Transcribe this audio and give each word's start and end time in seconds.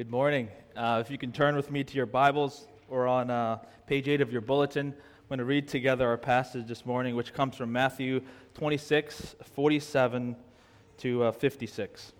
Good 0.00 0.10
morning. 0.10 0.48
Uh, 0.74 1.02
if 1.04 1.10
you 1.10 1.18
can 1.18 1.30
turn 1.30 1.54
with 1.54 1.70
me 1.70 1.84
to 1.84 1.94
your 1.94 2.06
Bibles 2.06 2.66
or 2.88 3.06
on 3.06 3.28
uh, 3.28 3.58
page 3.86 4.08
8 4.08 4.22
of 4.22 4.32
your 4.32 4.40
bulletin, 4.40 4.94
I'm 4.96 5.28
going 5.28 5.40
to 5.40 5.44
read 5.44 5.68
together 5.68 6.08
our 6.08 6.16
passage 6.16 6.66
this 6.66 6.86
morning, 6.86 7.16
which 7.16 7.34
comes 7.34 7.54
from 7.54 7.70
Matthew 7.70 8.22
26, 8.54 9.36
47 9.42 10.36
to 11.00 11.24
uh, 11.24 11.32
56. 11.32 12.12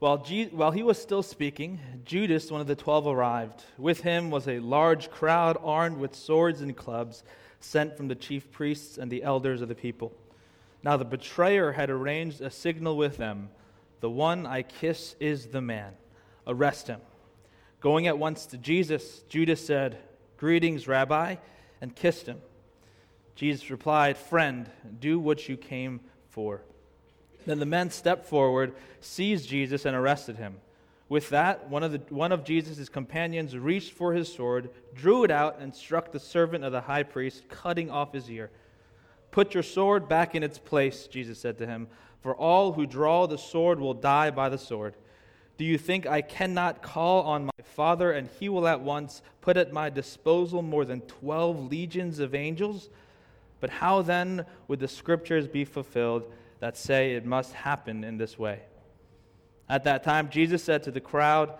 While, 0.00 0.18
G- 0.18 0.48
while 0.50 0.72
he 0.72 0.82
was 0.82 1.00
still 1.00 1.22
speaking, 1.22 1.78
Judas, 2.04 2.50
one 2.50 2.60
of 2.60 2.66
the 2.66 2.74
twelve, 2.74 3.06
arrived. 3.06 3.62
With 3.78 4.00
him 4.00 4.28
was 4.28 4.48
a 4.48 4.58
large 4.58 5.08
crowd 5.08 5.56
armed 5.62 5.98
with 5.98 6.16
swords 6.16 6.62
and 6.62 6.76
clubs, 6.76 7.22
sent 7.60 7.96
from 7.96 8.08
the 8.08 8.16
chief 8.16 8.50
priests 8.50 8.98
and 8.98 9.08
the 9.08 9.22
elders 9.22 9.62
of 9.62 9.68
the 9.68 9.76
people. 9.76 10.10
Now 10.82 10.96
the 10.96 11.04
betrayer 11.04 11.70
had 11.70 11.90
arranged 11.90 12.40
a 12.40 12.50
signal 12.50 12.96
with 12.96 13.18
them 13.18 13.50
The 14.00 14.10
one 14.10 14.46
I 14.46 14.62
kiss 14.62 15.14
is 15.20 15.46
the 15.46 15.60
man. 15.60 15.92
Arrest 16.46 16.88
him. 16.88 17.00
Going 17.80 18.06
at 18.06 18.18
once 18.18 18.46
to 18.46 18.58
Jesus, 18.58 19.20
Judas 19.28 19.64
said, 19.64 19.98
Greetings, 20.36 20.88
Rabbi, 20.88 21.36
and 21.80 21.94
kissed 21.94 22.26
him. 22.26 22.40
Jesus 23.34 23.70
replied, 23.70 24.16
Friend, 24.16 24.68
do 25.00 25.18
what 25.18 25.48
you 25.48 25.56
came 25.56 26.00
for. 26.28 26.62
Then 27.46 27.58
the 27.58 27.66
men 27.66 27.90
stepped 27.90 28.26
forward, 28.26 28.74
seized 29.00 29.48
Jesus, 29.48 29.84
and 29.84 29.96
arrested 29.96 30.36
him. 30.36 30.56
With 31.08 31.30
that, 31.30 31.68
one 31.68 31.82
of, 31.82 31.92
the, 31.92 32.02
one 32.14 32.32
of 32.32 32.44
Jesus' 32.44 32.88
companions 32.88 33.56
reached 33.56 33.92
for 33.92 34.12
his 34.12 34.32
sword, 34.32 34.70
drew 34.94 35.24
it 35.24 35.30
out, 35.30 35.58
and 35.58 35.74
struck 35.74 36.12
the 36.12 36.20
servant 36.20 36.64
of 36.64 36.72
the 36.72 36.82
high 36.82 37.02
priest, 37.02 37.48
cutting 37.48 37.90
off 37.90 38.12
his 38.12 38.30
ear. 38.30 38.50
Put 39.30 39.54
your 39.54 39.62
sword 39.62 40.08
back 40.08 40.34
in 40.34 40.42
its 40.42 40.58
place, 40.58 41.06
Jesus 41.06 41.38
said 41.38 41.58
to 41.58 41.66
him, 41.66 41.88
for 42.22 42.34
all 42.34 42.72
who 42.72 42.86
draw 42.86 43.26
the 43.26 43.38
sword 43.38 43.80
will 43.80 43.94
die 43.94 44.30
by 44.30 44.48
the 44.48 44.58
sword. 44.58 44.94
Do 45.56 45.64
you 45.64 45.78
think 45.78 46.06
I 46.06 46.22
cannot 46.22 46.82
call 46.82 47.22
on 47.22 47.46
my 47.46 47.62
Father, 47.62 48.12
and 48.12 48.28
he 48.38 48.48
will 48.48 48.66
at 48.66 48.80
once 48.80 49.22
put 49.40 49.56
at 49.56 49.72
my 49.72 49.90
disposal 49.90 50.62
more 50.62 50.84
than 50.84 51.02
twelve 51.02 51.70
legions 51.70 52.18
of 52.18 52.34
angels? 52.34 52.88
But 53.60 53.70
how 53.70 54.02
then 54.02 54.46
would 54.68 54.80
the 54.80 54.88
scriptures 54.88 55.46
be 55.46 55.64
fulfilled 55.64 56.24
that 56.60 56.76
say 56.76 57.12
it 57.12 57.26
must 57.26 57.52
happen 57.52 58.04
in 58.04 58.16
this 58.16 58.38
way? 58.38 58.60
At 59.68 59.84
that 59.84 60.02
time, 60.02 60.30
Jesus 60.30 60.64
said 60.64 60.82
to 60.84 60.90
the 60.90 61.00
crowd, 61.00 61.52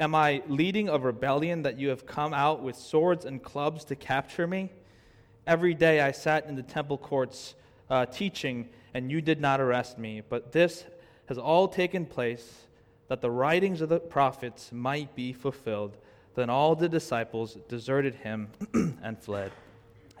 Am 0.00 0.14
I 0.14 0.42
leading 0.48 0.88
a 0.88 0.98
rebellion 0.98 1.62
that 1.62 1.78
you 1.78 1.90
have 1.90 2.06
come 2.06 2.34
out 2.34 2.62
with 2.62 2.74
swords 2.74 3.24
and 3.24 3.42
clubs 3.42 3.84
to 3.84 3.94
capture 3.94 4.46
me? 4.46 4.70
Every 5.46 5.74
day 5.74 6.00
I 6.00 6.12
sat 6.12 6.46
in 6.46 6.56
the 6.56 6.62
temple 6.62 6.98
courts 6.98 7.54
uh, 7.90 8.06
teaching, 8.06 8.68
and 8.94 9.10
you 9.10 9.20
did 9.20 9.40
not 9.40 9.60
arrest 9.60 9.98
me. 9.98 10.22
But 10.28 10.52
this 10.52 10.84
has 11.26 11.38
all 11.38 11.68
taken 11.68 12.06
place 12.06 12.66
that 13.08 13.20
the 13.20 13.30
writings 13.30 13.80
of 13.80 13.88
the 13.88 14.00
prophets 14.00 14.72
might 14.72 15.14
be 15.14 15.32
fulfilled. 15.32 15.96
Then 16.34 16.48
all 16.48 16.74
the 16.74 16.88
disciples 16.88 17.58
deserted 17.68 18.14
him 18.14 18.48
and 19.02 19.18
fled. 19.18 19.52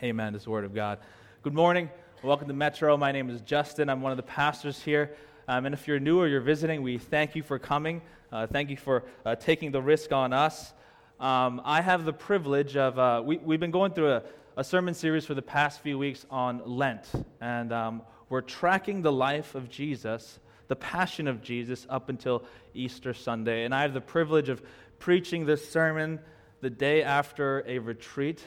Amen. 0.02 0.32
This 0.32 0.46
word 0.46 0.64
of 0.64 0.74
God. 0.74 0.98
Good 1.42 1.54
morning. 1.54 1.88
Welcome 2.22 2.48
to 2.48 2.54
Metro. 2.54 2.96
My 2.96 3.12
name 3.12 3.30
is 3.30 3.40
Justin. 3.40 3.88
I'm 3.88 4.02
one 4.02 4.12
of 4.12 4.16
the 4.16 4.22
pastors 4.22 4.80
here. 4.82 5.12
Um, 5.48 5.66
and 5.66 5.74
if 5.74 5.88
you're 5.88 5.98
new 5.98 6.20
or 6.20 6.28
you're 6.28 6.40
visiting, 6.40 6.82
we 6.82 6.98
thank 6.98 7.34
you 7.34 7.42
for 7.42 7.58
coming. 7.58 8.02
Uh, 8.30 8.46
thank 8.46 8.70
you 8.70 8.76
for 8.76 9.04
uh, 9.24 9.34
taking 9.34 9.72
the 9.72 9.82
risk 9.82 10.12
on 10.12 10.32
us. 10.32 10.72
Um, 11.18 11.62
I 11.64 11.80
have 11.80 12.04
the 12.04 12.12
privilege 12.12 12.76
of, 12.76 12.98
uh, 12.98 13.22
we, 13.24 13.38
we've 13.38 13.60
been 13.60 13.70
going 13.70 13.92
through 13.92 14.12
a, 14.12 14.22
a 14.54 14.62
sermon 14.62 14.92
series 14.92 15.24
for 15.24 15.32
the 15.32 15.42
past 15.42 15.80
few 15.80 15.98
weeks 15.98 16.26
on 16.30 16.60
Lent. 16.66 17.06
And 17.40 17.72
um, 17.72 18.02
we're 18.28 18.42
tracking 18.42 19.00
the 19.00 19.12
life 19.12 19.54
of 19.54 19.70
Jesus, 19.70 20.38
the 20.68 20.76
passion 20.76 21.26
of 21.26 21.42
Jesus, 21.42 21.86
up 21.88 22.10
until 22.10 22.44
Easter 22.74 23.14
Sunday. 23.14 23.64
And 23.64 23.74
I 23.74 23.82
have 23.82 23.94
the 23.94 24.02
privilege 24.02 24.50
of 24.50 24.62
preaching 24.98 25.46
this 25.46 25.66
sermon 25.70 26.20
the 26.60 26.68
day 26.68 27.02
after 27.02 27.64
a 27.66 27.78
retreat. 27.78 28.44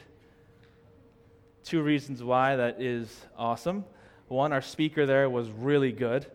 Two 1.63 1.81
reasons 1.81 2.21
why 2.21 2.55
that 2.55 2.79
is 2.79 3.25
awesome. 3.35 3.83
One, 4.27 4.53
our 4.53 4.61
speaker 4.61 5.07
there 5.07 5.27
was 5.27 5.49
really 5.49 5.91
good. 5.91 6.27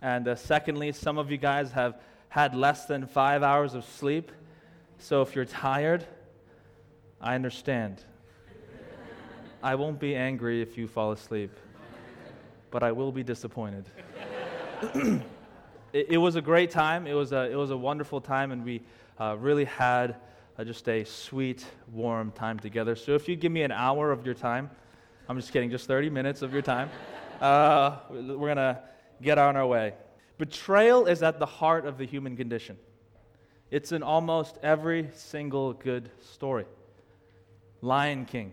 And 0.00 0.26
uh, 0.26 0.34
secondly, 0.34 0.90
some 0.90 1.18
of 1.18 1.30
you 1.30 1.38
guys 1.38 1.70
have 1.72 1.94
had 2.28 2.56
less 2.56 2.86
than 2.86 3.06
five 3.06 3.44
hours 3.44 3.74
of 3.74 3.84
sleep. 3.84 4.32
So 4.98 5.22
if 5.22 5.36
you're 5.36 5.44
tired, 5.44 6.04
I 7.20 7.36
understand. 7.36 8.02
I 9.62 9.76
won't 9.76 10.00
be 10.00 10.16
angry 10.16 10.60
if 10.60 10.76
you 10.76 10.88
fall 10.88 11.12
asleep, 11.12 11.56
but 12.72 12.82
I 12.82 12.90
will 12.90 13.12
be 13.12 13.22
disappointed. 13.22 13.84
it, 15.92 16.06
it, 16.08 16.18
was 16.18 16.34
a 16.34 16.40
great 16.40 16.72
time. 16.72 17.06
It 17.06 17.12
was 17.12 17.30
a, 17.32 17.48
it 17.48 17.54
was 17.54 17.70
a 17.70 17.76
wonderful 17.76 18.20
time, 18.20 18.50
and 18.50 18.64
we 18.64 18.82
uh, 19.20 19.36
really 19.38 19.64
had 19.64 20.16
uh, 20.58 20.64
just 20.64 20.88
a 20.88 21.04
sweet, 21.04 21.64
warm 21.92 22.32
time 22.32 22.58
together. 22.58 22.96
So 22.96 23.12
if 23.12 23.28
you 23.28 23.36
give 23.36 23.52
me 23.52 23.62
an 23.62 23.70
hour 23.70 24.10
of 24.10 24.26
your 24.26 24.34
time, 24.34 24.68
I'm 25.28 25.38
just 25.38 25.52
kidding, 25.52 25.70
just 25.70 25.86
30 25.86 26.10
minutes 26.10 26.42
of 26.42 26.52
your 26.52 26.62
time, 26.62 26.90
uh, 27.40 27.98
we're 28.10 28.36
going 28.36 28.56
to 28.56 28.80
get 29.22 29.38
on 29.38 29.56
our 29.56 29.66
way. 29.66 29.94
Betrayal 30.38 31.06
is 31.06 31.22
at 31.22 31.38
the 31.38 31.46
heart 31.46 31.86
of 31.86 31.98
the 31.98 32.04
human 32.04 32.36
condition. 32.36 32.76
It's 33.70 33.92
in 33.92 34.02
almost 34.02 34.58
every 34.60 35.08
single 35.14 35.72
good 35.72 36.10
story. 36.20 36.64
Lion 37.80 38.24
King, 38.24 38.52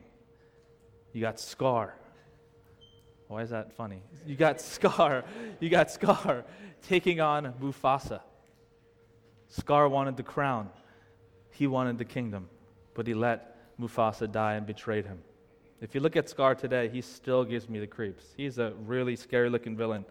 you 1.14 1.22
got 1.22 1.40
Scar. 1.40 1.96
Why 3.28 3.42
is 3.42 3.50
that 3.52 3.74
funny? 3.74 4.02
You 4.26 4.36
got 4.36 4.62
Scar. 4.76 5.24
You 5.60 5.70
got 5.70 5.92
Scar 5.92 6.46
taking 6.82 7.22
on 7.22 7.54
Mufasa. 7.62 8.22
Scar 9.48 9.90
wanted 9.90 10.18
the 10.18 10.24
crown. 10.24 10.70
He 11.52 11.68
wanted 11.68 11.98
the 11.98 12.06
kingdom, 12.06 12.48
but 12.94 13.08
he 13.08 13.14
let 13.14 13.78
Mufasa 13.80 14.32
die 14.32 14.56
and 14.56 14.66
betrayed 14.66 15.06
him. 15.06 15.20
If 15.82 15.96
you 15.96 16.02
look 16.02 16.16
at 16.16 16.30
Scar 16.30 16.56
today, 16.56 16.90
he 16.90 17.02
still 17.02 17.44
gives 17.44 17.70
me 17.70 17.80
the 17.80 17.88
creeps. 17.88 18.26
He's 18.36 18.58
a 18.58 18.74
really 18.86 19.16
scary 19.16 19.50
looking 19.50 19.78
villain. 19.78 20.06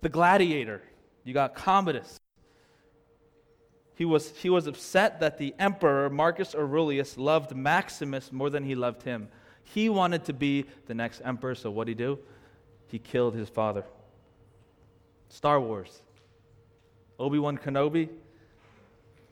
The 0.00 0.08
gladiator, 0.08 0.82
you 1.24 1.34
got 1.34 1.54
Commodus. 1.54 2.18
He 3.94 4.04
was, 4.04 4.30
he 4.38 4.48
was 4.48 4.66
upset 4.66 5.20
that 5.20 5.38
the 5.38 5.54
emperor, 5.58 6.08
Marcus 6.08 6.54
Aurelius, 6.54 7.18
loved 7.18 7.54
Maximus 7.54 8.32
more 8.32 8.48
than 8.48 8.64
he 8.64 8.74
loved 8.74 9.02
him. 9.02 9.28
He 9.74 9.88
wanted 9.88 10.24
to 10.24 10.32
be 10.32 10.64
the 10.86 10.94
next 10.94 11.20
emperor, 11.24 11.54
so 11.54 11.70
what 11.70 11.86
did 11.86 11.98
he 11.98 12.04
do? 12.04 12.18
He 12.88 12.98
killed 12.98 13.34
his 13.34 13.48
father. 13.48 13.84
Star 15.28 15.60
Wars. 15.60 16.02
Obi 17.18 17.38
Wan 17.38 17.58
Kenobi 17.58 18.08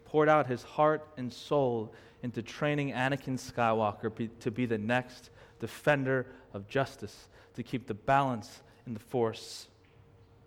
poured 0.04 0.28
out 0.28 0.46
his 0.46 0.62
heart 0.62 1.06
and 1.16 1.32
soul 1.32 1.92
into 2.22 2.42
training 2.42 2.92
Anakin 2.92 3.38
Skywalker 3.38 4.30
to 4.40 4.50
be 4.50 4.66
the 4.66 4.78
next 4.78 5.30
defender 5.60 6.26
of 6.52 6.68
justice, 6.68 7.28
to 7.54 7.62
keep 7.62 7.86
the 7.86 7.94
balance 7.94 8.62
in 8.86 8.92
the 8.92 9.00
force. 9.00 9.68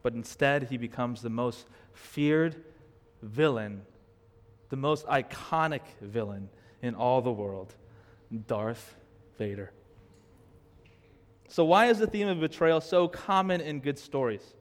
But 0.04 0.14
instead, 0.14 0.64
he 0.64 0.78
becomes 0.78 1.22
the 1.22 1.30
most 1.30 1.66
feared 1.94 2.64
villain, 3.22 3.82
the 4.70 4.78
most 4.78 5.06
iconic 5.08 5.82
villain 6.00 6.50
in 6.82 6.96
all 6.96 7.22
the 7.22 7.32
world 7.32 7.74
Darth 8.48 8.96
Vader. 9.38 9.72
So, 11.50 11.66
why 11.66 11.88
is 11.88 11.98
the 11.98 12.06
theme 12.06 12.28
of 12.28 12.40
betrayal 12.40 12.80
so 12.80 13.08
common 13.08 13.60
in 13.60 13.80
good 13.80 13.98
stories? 13.98 14.54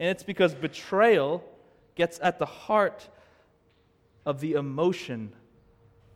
And 0.00 0.08
it's 0.08 0.22
because 0.22 0.54
betrayal 0.54 1.44
gets 1.94 2.18
at 2.22 2.38
the 2.38 2.46
heart 2.46 3.08
of 4.24 4.40
the 4.40 4.54
emotion 4.54 5.34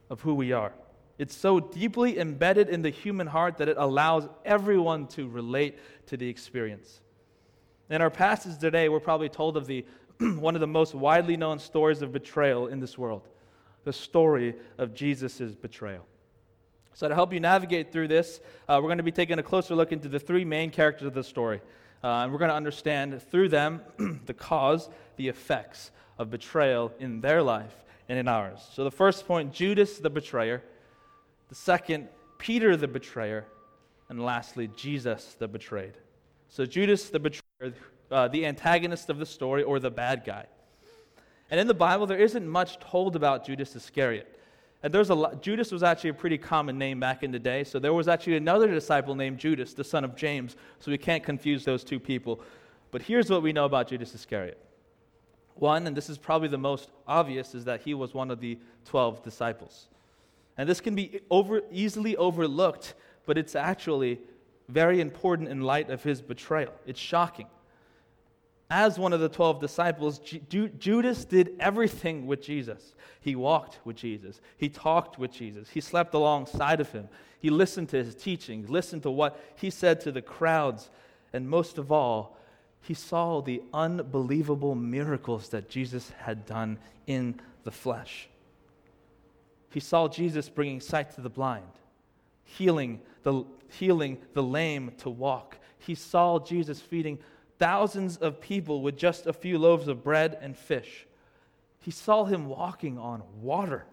of 0.08 0.22
who 0.22 0.34
we 0.34 0.52
are. 0.52 0.72
It's 1.18 1.36
so 1.36 1.60
deeply 1.60 2.18
embedded 2.18 2.70
in 2.70 2.80
the 2.80 2.88
human 2.88 3.26
heart 3.26 3.58
that 3.58 3.68
it 3.68 3.76
allows 3.78 4.26
everyone 4.46 5.06
to 5.08 5.28
relate 5.28 5.78
to 6.06 6.16
the 6.16 6.28
experience. 6.28 7.02
In 7.90 8.00
our 8.00 8.08
passage 8.10 8.58
today, 8.58 8.88
we're 8.88 9.00
probably 9.00 9.28
told 9.28 9.58
of 9.58 9.66
the, 9.66 9.84
one 10.18 10.54
of 10.54 10.62
the 10.62 10.66
most 10.66 10.94
widely 10.94 11.36
known 11.36 11.58
stories 11.58 12.00
of 12.00 12.10
betrayal 12.10 12.68
in 12.68 12.80
this 12.80 12.96
world 12.96 13.28
the 13.84 13.92
story 13.92 14.54
of 14.76 14.94
Jesus' 14.94 15.54
betrayal. 15.54 16.06
So, 16.94 17.08
to 17.08 17.14
help 17.14 17.32
you 17.32 17.40
navigate 17.40 17.92
through 17.92 18.08
this, 18.08 18.40
uh, 18.68 18.78
we're 18.82 18.88
going 18.88 18.98
to 18.98 19.04
be 19.04 19.12
taking 19.12 19.38
a 19.38 19.42
closer 19.42 19.74
look 19.74 19.92
into 19.92 20.08
the 20.08 20.18
three 20.18 20.44
main 20.44 20.70
characters 20.70 21.06
of 21.06 21.14
the 21.14 21.24
story. 21.24 21.60
Uh, 22.02 22.22
and 22.22 22.32
we're 22.32 22.38
going 22.38 22.50
to 22.50 22.56
understand 22.56 23.20
through 23.30 23.48
them 23.48 23.80
the 24.26 24.34
cause, 24.34 24.88
the 25.16 25.28
effects 25.28 25.90
of 26.18 26.30
betrayal 26.30 26.92
in 26.98 27.20
their 27.20 27.42
life 27.42 27.74
and 28.08 28.18
in 28.18 28.26
ours. 28.26 28.60
So, 28.74 28.84
the 28.84 28.90
first 28.90 29.26
point 29.26 29.52
Judas 29.52 29.98
the 29.98 30.10
betrayer. 30.10 30.62
The 31.48 31.54
second, 31.54 32.08
Peter 32.38 32.76
the 32.76 32.88
betrayer. 32.88 33.44
And 34.08 34.24
lastly, 34.24 34.68
Jesus 34.76 35.36
the 35.38 35.46
betrayed. 35.46 35.94
So, 36.48 36.66
Judas 36.66 37.08
the 37.10 37.20
betrayer, 37.20 37.74
uh, 38.10 38.28
the 38.28 38.46
antagonist 38.46 39.08
of 39.08 39.18
the 39.18 39.26
story 39.26 39.62
or 39.62 39.78
the 39.78 39.90
bad 39.90 40.24
guy. 40.24 40.46
And 41.50 41.58
in 41.58 41.66
the 41.66 41.74
Bible, 41.74 42.06
there 42.06 42.18
isn't 42.18 42.46
much 42.46 42.78
told 42.78 43.16
about 43.16 43.46
Judas 43.46 43.74
Iscariot. 43.74 44.39
And 44.82 44.92
there's 44.94 45.10
a 45.10 45.14
lot, 45.14 45.42
Judas 45.42 45.72
was 45.72 45.82
actually 45.82 46.10
a 46.10 46.14
pretty 46.14 46.38
common 46.38 46.78
name 46.78 47.00
back 47.00 47.22
in 47.22 47.30
the 47.30 47.38
day. 47.38 47.64
So 47.64 47.78
there 47.78 47.92
was 47.92 48.08
actually 48.08 48.36
another 48.36 48.68
disciple 48.68 49.14
named 49.14 49.38
Judas, 49.38 49.74
the 49.74 49.84
son 49.84 50.04
of 50.04 50.16
James. 50.16 50.56
So 50.78 50.90
we 50.90 50.98
can't 50.98 51.22
confuse 51.22 51.64
those 51.64 51.84
two 51.84 52.00
people. 52.00 52.40
But 52.90 53.02
here's 53.02 53.28
what 53.28 53.42
we 53.42 53.52
know 53.52 53.66
about 53.66 53.88
Judas 53.88 54.14
Iscariot 54.14 54.58
One, 55.54 55.86
and 55.86 55.96
this 55.96 56.08
is 56.08 56.16
probably 56.16 56.48
the 56.48 56.58
most 56.58 56.90
obvious, 57.06 57.54
is 57.54 57.64
that 57.66 57.82
he 57.82 57.92
was 57.92 58.14
one 58.14 58.30
of 58.30 58.40
the 58.40 58.58
12 58.86 59.22
disciples. 59.22 59.88
And 60.56 60.68
this 60.68 60.80
can 60.80 60.94
be 60.94 61.20
over, 61.30 61.62
easily 61.70 62.16
overlooked, 62.16 62.94
but 63.26 63.36
it's 63.36 63.54
actually 63.54 64.18
very 64.68 65.00
important 65.00 65.48
in 65.48 65.60
light 65.60 65.90
of 65.90 66.02
his 66.02 66.22
betrayal. 66.22 66.72
It's 66.86 67.00
shocking. 67.00 67.46
As 68.70 69.00
one 69.00 69.12
of 69.12 69.18
the 69.18 69.28
12 69.28 69.60
disciples, 69.60 70.20
Judas 70.48 71.24
did 71.24 71.56
everything 71.58 72.26
with 72.26 72.40
Jesus. 72.40 72.94
He 73.20 73.34
walked 73.34 73.80
with 73.84 73.96
Jesus. 73.96 74.40
He 74.56 74.68
talked 74.68 75.18
with 75.18 75.32
Jesus. 75.32 75.68
He 75.68 75.80
slept 75.80 76.14
alongside 76.14 76.80
of 76.80 76.92
him. 76.92 77.08
He 77.40 77.50
listened 77.50 77.88
to 77.88 78.02
his 78.02 78.14
teachings, 78.14 78.70
listened 78.70 79.02
to 79.02 79.10
what 79.10 79.40
he 79.56 79.70
said 79.70 80.00
to 80.02 80.12
the 80.12 80.22
crowds, 80.22 80.88
and 81.32 81.48
most 81.48 81.78
of 81.78 81.90
all, 81.90 82.36
he 82.82 82.94
saw 82.94 83.40
the 83.42 83.62
unbelievable 83.74 84.74
miracles 84.74 85.48
that 85.48 85.68
Jesus 85.68 86.12
had 86.18 86.46
done 86.46 86.78
in 87.06 87.40
the 87.64 87.70
flesh. 87.70 88.28
He 89.70 89.80
saw 89.80 90.08
Jesus 90.08 90.48
bringing 90.48 90.80
sight 90.80 91.14
to 91.14 91.20
the 91.20 91.28
blind, 91.28 91.64
healing 92.44 93.00
the, 93.22 93.44
healing 93.68 94.18
the 94.32 94.42
lame 94.42 94.92
to 94.98 95.10
walk. 95.10 95.58
He 95.78 95.94
saw 95.94 96.38
Jesus 96.38 96.80
feeding 96.80 97.18
thousands 97.60 98.16
of 98.16 98.40
people 98.40 98.80
with 98.80 98.96
just 98.96 99.26
a 99.26 99.32
few 99.32 99.58
loaves 99.58 99.86
of 99.86 100.02
bread 100.02 100.36
and 100.40 100.56
fish. 100.56 101.06
He 101.78 101.90
saw 101.90 102.24
him 102.24 102.46
walking 102.46 102.98
on 102.98 103.22
water, 103.40 103.84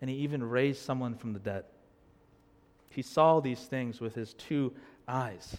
and 0.00 0.10
he 0.10 0.16
even 0.16 0.42
raised 0.42 0.82
someone 0.82 1.14
from 1.14 1.32
the 1.32 1.38
dead. 1.38 1.64
He 2.90 3.02
saw 3.02 3.40
these 3.40 3.60
things 3.60 4.00
with 4.00 4.16
his 4.16 4.34
two 4.34 4.74
eyes. 5.06 5.56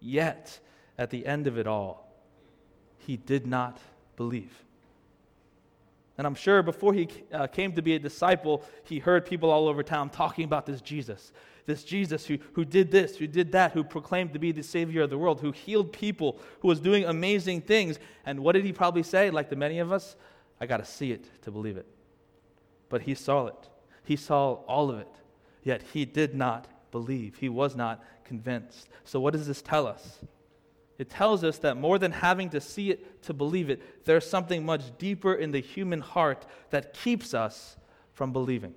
Yet, 0.00 0.58
at 0.98 1.10
the 1.10 1.26
end 1.26 1.46
of 1.46 1.58
it 1.58 1.66
all, 1.66 2.10
he 2.98 3.18
did 3.18 3.46
not 3.46 3.78
believe. 4.16 4.64
And 6.20 6.26
I'm 6.26 6.34
sure 6.34 6.62
before 6.62 6.92
he 6.92 7.08
uh, 7.32 7.46
came 7.46 7.72
to 7.72 7.80
be 7.80 7.94
a 7.94 7.98
disciple, 7.98 8.62
he 8.84 8.98
heard 8.98 9.24
people 9.24 9.48
all 9.48 9.66
over 9.68 9.82
town 9.82 10.10
talking 10.10 10.44
about 10.44 10.66
this 10.66 10.82
Jesus. 10.82 11.32
This 11.64 11.82
Jesus 11.82 12.26
who, 12.26 12.36
who 12.52 12.66
did 12.66 12.90
this, 12.90 13.16
who 13.16 13.26
did 13.26 13.52
that, 13.52 13.72
who 13.72 13.82
proclaimed 13.82 14.34
to 14.34 14.38
be 14.38 14.52
the 14.52 14.62
Savior 14.62 15.00
of 15.00 15.08
the 15.08 15.16
world, 15.16 15.40
who 15.40 15.50
healed 15.50 15.94
people, 15.94 16.38
who 16.60 16.68
was 16.68 16.78
doing 16.78 17.06
amazing 17.06 17.62
things. 17.62 17.98
And 18.26 18.40
what 18.40 18.52
did 18.52 18.66
he 18.66 18.72
probably 18.74 19.02
say, 19.02 19.30
like 19.30 19.48
the 19.48 19.56
many 19.56 19.78
of 19.78 19.92
us? 19.92 20.14
I 20.60 20.66
got 20.66 20.76
to 20.76 20.84
see 20.84 21.10
it 21.10 21.24
to 21.44 21.50
believe 21.50 21.78
it. 21.78 21.86
But 22.90 23.00
he 23.00 23.14
saw 23.14 23.46
it. 23.46 23.70
He 24.04 24.16
saw 24.16 24.56
all 24.68 24.90
of 24.90 24.98
it. 24.98 25.08
Yet 25.62 25.82
he 25.94 26.04
did 26.04 26.34
not 26.34 26.68
believe. 26.90 27.38
He 27.38 27.48
was 27.48 27.74
not 27.76 28.04
convinced. 28.24 28.90
So, 29.04 29.20
what 29.20 29.32
does 29.32 29.46
this 29.46 29.62
tell 29.62 29.86
us? 29.86 30.18
It 31.00 31.08
tells 31.08 31.44
us 31.44 31.56
that 31.60 31.78
more 31.78 31.98
than 31.98 32.12
having 32.12 32.50
to 32.50 32.60
see 32.60 32.90
it 32.90 33.22
to 33.22 33.32
believe 33.32 33.70
it, 33.70 34.04
there's 34.04 34.28
something 34.28 34.66
much 34.66 34.82
deeper 34.98 35.32
in 35.32 35.50
the 35.50 35.58
human 35.58 36.02
heart 36.02 36.44
that 36.68 36.92
keeps 36.92 37.32
us 37.32 37.78
from 38.12 38.34
believing. 38.34 38.74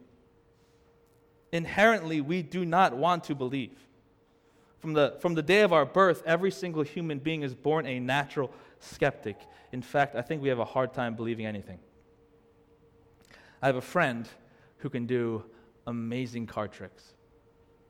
Inherently, 1.52 2.22
we 2.22 2.42
do 2.42 2.64
not 2.64 2.96
want 2.96 3.26
to 3.26 3.36
believe. 3.36 3.78
From 4.80 4.94
the, 4.94 5.18
from 5.20 5.34
the 5.34 5.42
day 5.42 5.64
of 5.64 5.74
our 5.74 5.86
birth, 5.86 6.24
every 6.26 6.50
single 6.50 6.84
human 6.84 7.20
being 7.20 7.42
is 7.42 7.54
born 7.54 7.86
a 7.86 8.00
natural 8.00 8.54
skeptic. 8.80 9.36
In 9.74 9.82
fact, 9.82 10.16
I 10.16 10.22
think 10.22 10.42
we 10.42 10.48
have 10.48 10.60
a 10.60 10.66
hard 10.66 10.94
time 10.94 11.16
believing 11.16 11.46
anything. 11.46 11.80
I 13.62 13.66
have 13.66 13.76
a 13.76 13.82
friend 13.82 14.30
who 14.78 14.90
can 14.90 15.06
do 15.06 15.44
amazing 15.88 16.48
card 16.48 16.72
tricks. 16.72 17.04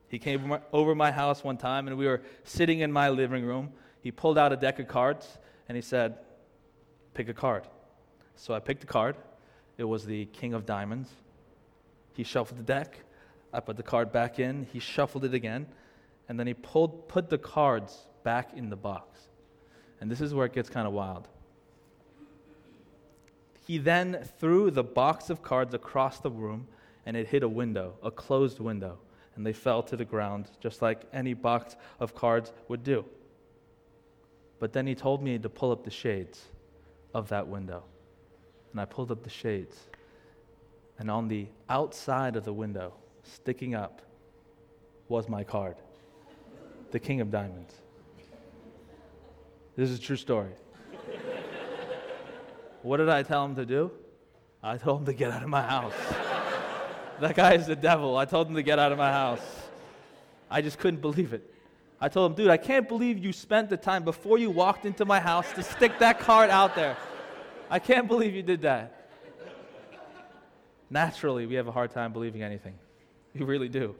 He 0.08 0.18
came 0.18 0.56
over 0.72 0.96
my 0.96 1.12
house 1.12 1.44
one 1.44 1.56
time, 1.56 1.86
and 1.86 1.96
we 1.96 2.06
were 2.06 2.22
sitting 2.42 2.80
in 2.80 2.90
my 2.90 3.10
living 3.10 3.44
room 3.44 3.72
he 4.04 4.12
pulled 4.12 4.36
out 4.36 4.52
a 4.52 4.56
deck 4.56 4.78
of 4.78 4.86
cards 4.86 5.38
and 5.66 5.74
he 5.76 5.82
said, 5.82 6.18
Pick 7.14 7.30
a 7.30 7.34
card. 7.34 7.66
So 8.36 8.52
I 8.52 8.60
picked 8.60 8.84
a 8.84 8.86
card. 8.86 9.16
It 9.78 9.84
was 9.84 10.04
the 10.04 10.26
King 10.26 10.52
of 10.52 10.66
Diamonds. 10.66 11.08
He 12.12 12.22
shuffled 12.22 12.58
the 12.58 12.64
deck. 12.64 12.98
I 13.50 13.60
put 13.60 13.78
the 13.78 13.82
card 13.82 14.12
back 14.12 14.38
in. 14.38 14.66
He 14.70 14.78
shuffled 14.78 15.24
it 15.24 15.32
again. 15.32 15.66
And 16.28 16.38
then 16.38 16.46
he 16.46 16.52
pulled, 16.52 17.08
put 17.08 17.30
the 17.30 17.38
cards 17.38 17.98
back 18.24 18.52
in 18.54 18.68
the 18.68 18.76
box. 18.76 19.20
And 20.02 20.10
this 20.10 20.20
is 20.20 20.34
where 20.34 20.44
it 20.44 20.52
gets 20.52 20.68
kind 20.68 20.86
of 20.86 20.92
wild. 20.92 21.26
He 23.66 23.78
then 23.78 24.28
threw 24.38 24.70
the 24.70 24.84
box 24.84 25.30
of 25.30 25.40
cards 25.40 25.72
across 25.72 26.20
the 26.20 26.30
room 26.30 26.66
and 27.06 27.16
it 27.16 27.28
hit 27.28 27.42
a 27.42 27.48
window, 27.48 27.94
a 28.02 28.10
closed 28.10 28.60
window, 28.60 28.98
and 29.34 29.46
they 29.46 29.54
fell 29.54 29.82
to 29.84 29.96
the 29.96 30.04
ground 30.04 30.50
just 30.60 30.82
like 30.82 31.04
any 31.10 31.32
box 31.32 31.76
of 32.00 32.14
cards 32.14 32.52
would 32.68 32.84
do. 32.84 33.06
But 34.58 34.72
then 34.72 34.86
he 34.86 34.94
told 34.94 35.22
me 35.22 35.38
to 35.38 35.48
pull 35.48 35.72
up 35.72 35.84
the 35.84 35.90
shades 35.90 36.42
of 37.12 37.28
that 37.28 37.46
window. 37.46 37.84
And 38.72 38.80
I 38.80 38.84
pulled 38.84 39.10
up 39.10 39.22
the 39.22 39.30
shades. 39.30 39.76
And 40.98 41.10
on 41.10 41.28
the 41.28 41.46
outside 41.68 42.36
of 42.36 42.44
the 42.44 42.52
window, 42.52 42.94
sticking 43.22 43.74
up, 43.74 44.02
was 45.08 45.28
my 45.28 45.44
card 45.44 45.76
the 46.90 47.00
King 47.00 47.20
of 47.20 47.28
Diamonds. 47.28 47.74
This 49.74 49.90
is 49.90 49.98
a 49.98 50.00
true 50.00 50.16
story. 50.16 50.52
what 52.82 52.98
did 52.98 53.08
I 53.08 53.24
tell 53.24 53.44
him 53.44 53.56
to 53.56 53.66
do? 53.66 53.90
I 54.62 54.76
told 54.76 55.00
him 55.00 55.06
to 55.06 55.12
get 55.12 55.32
out 55.32 55.42
of 55.42 55.48
my 55.48 55.62
house. 55.62 55.92
that 57.20 57.34
guy 57.34 57.54
is 57.54 57.66
the 57.66 57.74
devil. 57.74 58.16
I 58.16 58.26
told 58.26 58.46
him 58.46 58.54
to 58.54 58.62
get 58.62 58.78
out 58.78 58.92
of 58.92 58.98
my 58.98 59.10
house. 59.10 59.40
I 60.48 60.62
just 60.62 60.78
couldn't 60.78 61.00
believe 61.00 61.32
it. 61.32 61.53
I 62.00 62.08
told 62.08 62.32
him, 62.32 62.36
dude, 62.36 62.50
I 62.50 62.56
can't 62.56 62.88
believe 62.88 63.18
you 63.18 63.32
spent 63.32 63.70
the 63.70 63.76
time 63.76 64.04
before 64.04 64.38
you 64.38 64.50
walked 64.50 64.84
into 64.84 65.04
my 65.04 65.20
house 65.20 65.50
to 65.52 65.62
stick 65.62 65.98
that 66.00 66.20
card 66.20 66.50
out 66.50 66.74
there. 66.74 66.96
I 67.70 67.78
can't 67.78 68.08
believe 68.08 68.34
you 68.34 68.42
did 68.42 68.62
that. 68.62 69.08
Naturally, 70.90 71.46
we 71.46 71.54
have 71.54 71.66
a 71.66 71.72
hard 71.72 71.90
time 71.92 72.12
believing 72.12 72.42
anything. 72.42 72.74
We 73.34 73.44
really 73.44 73.68
do. 73.68 73.96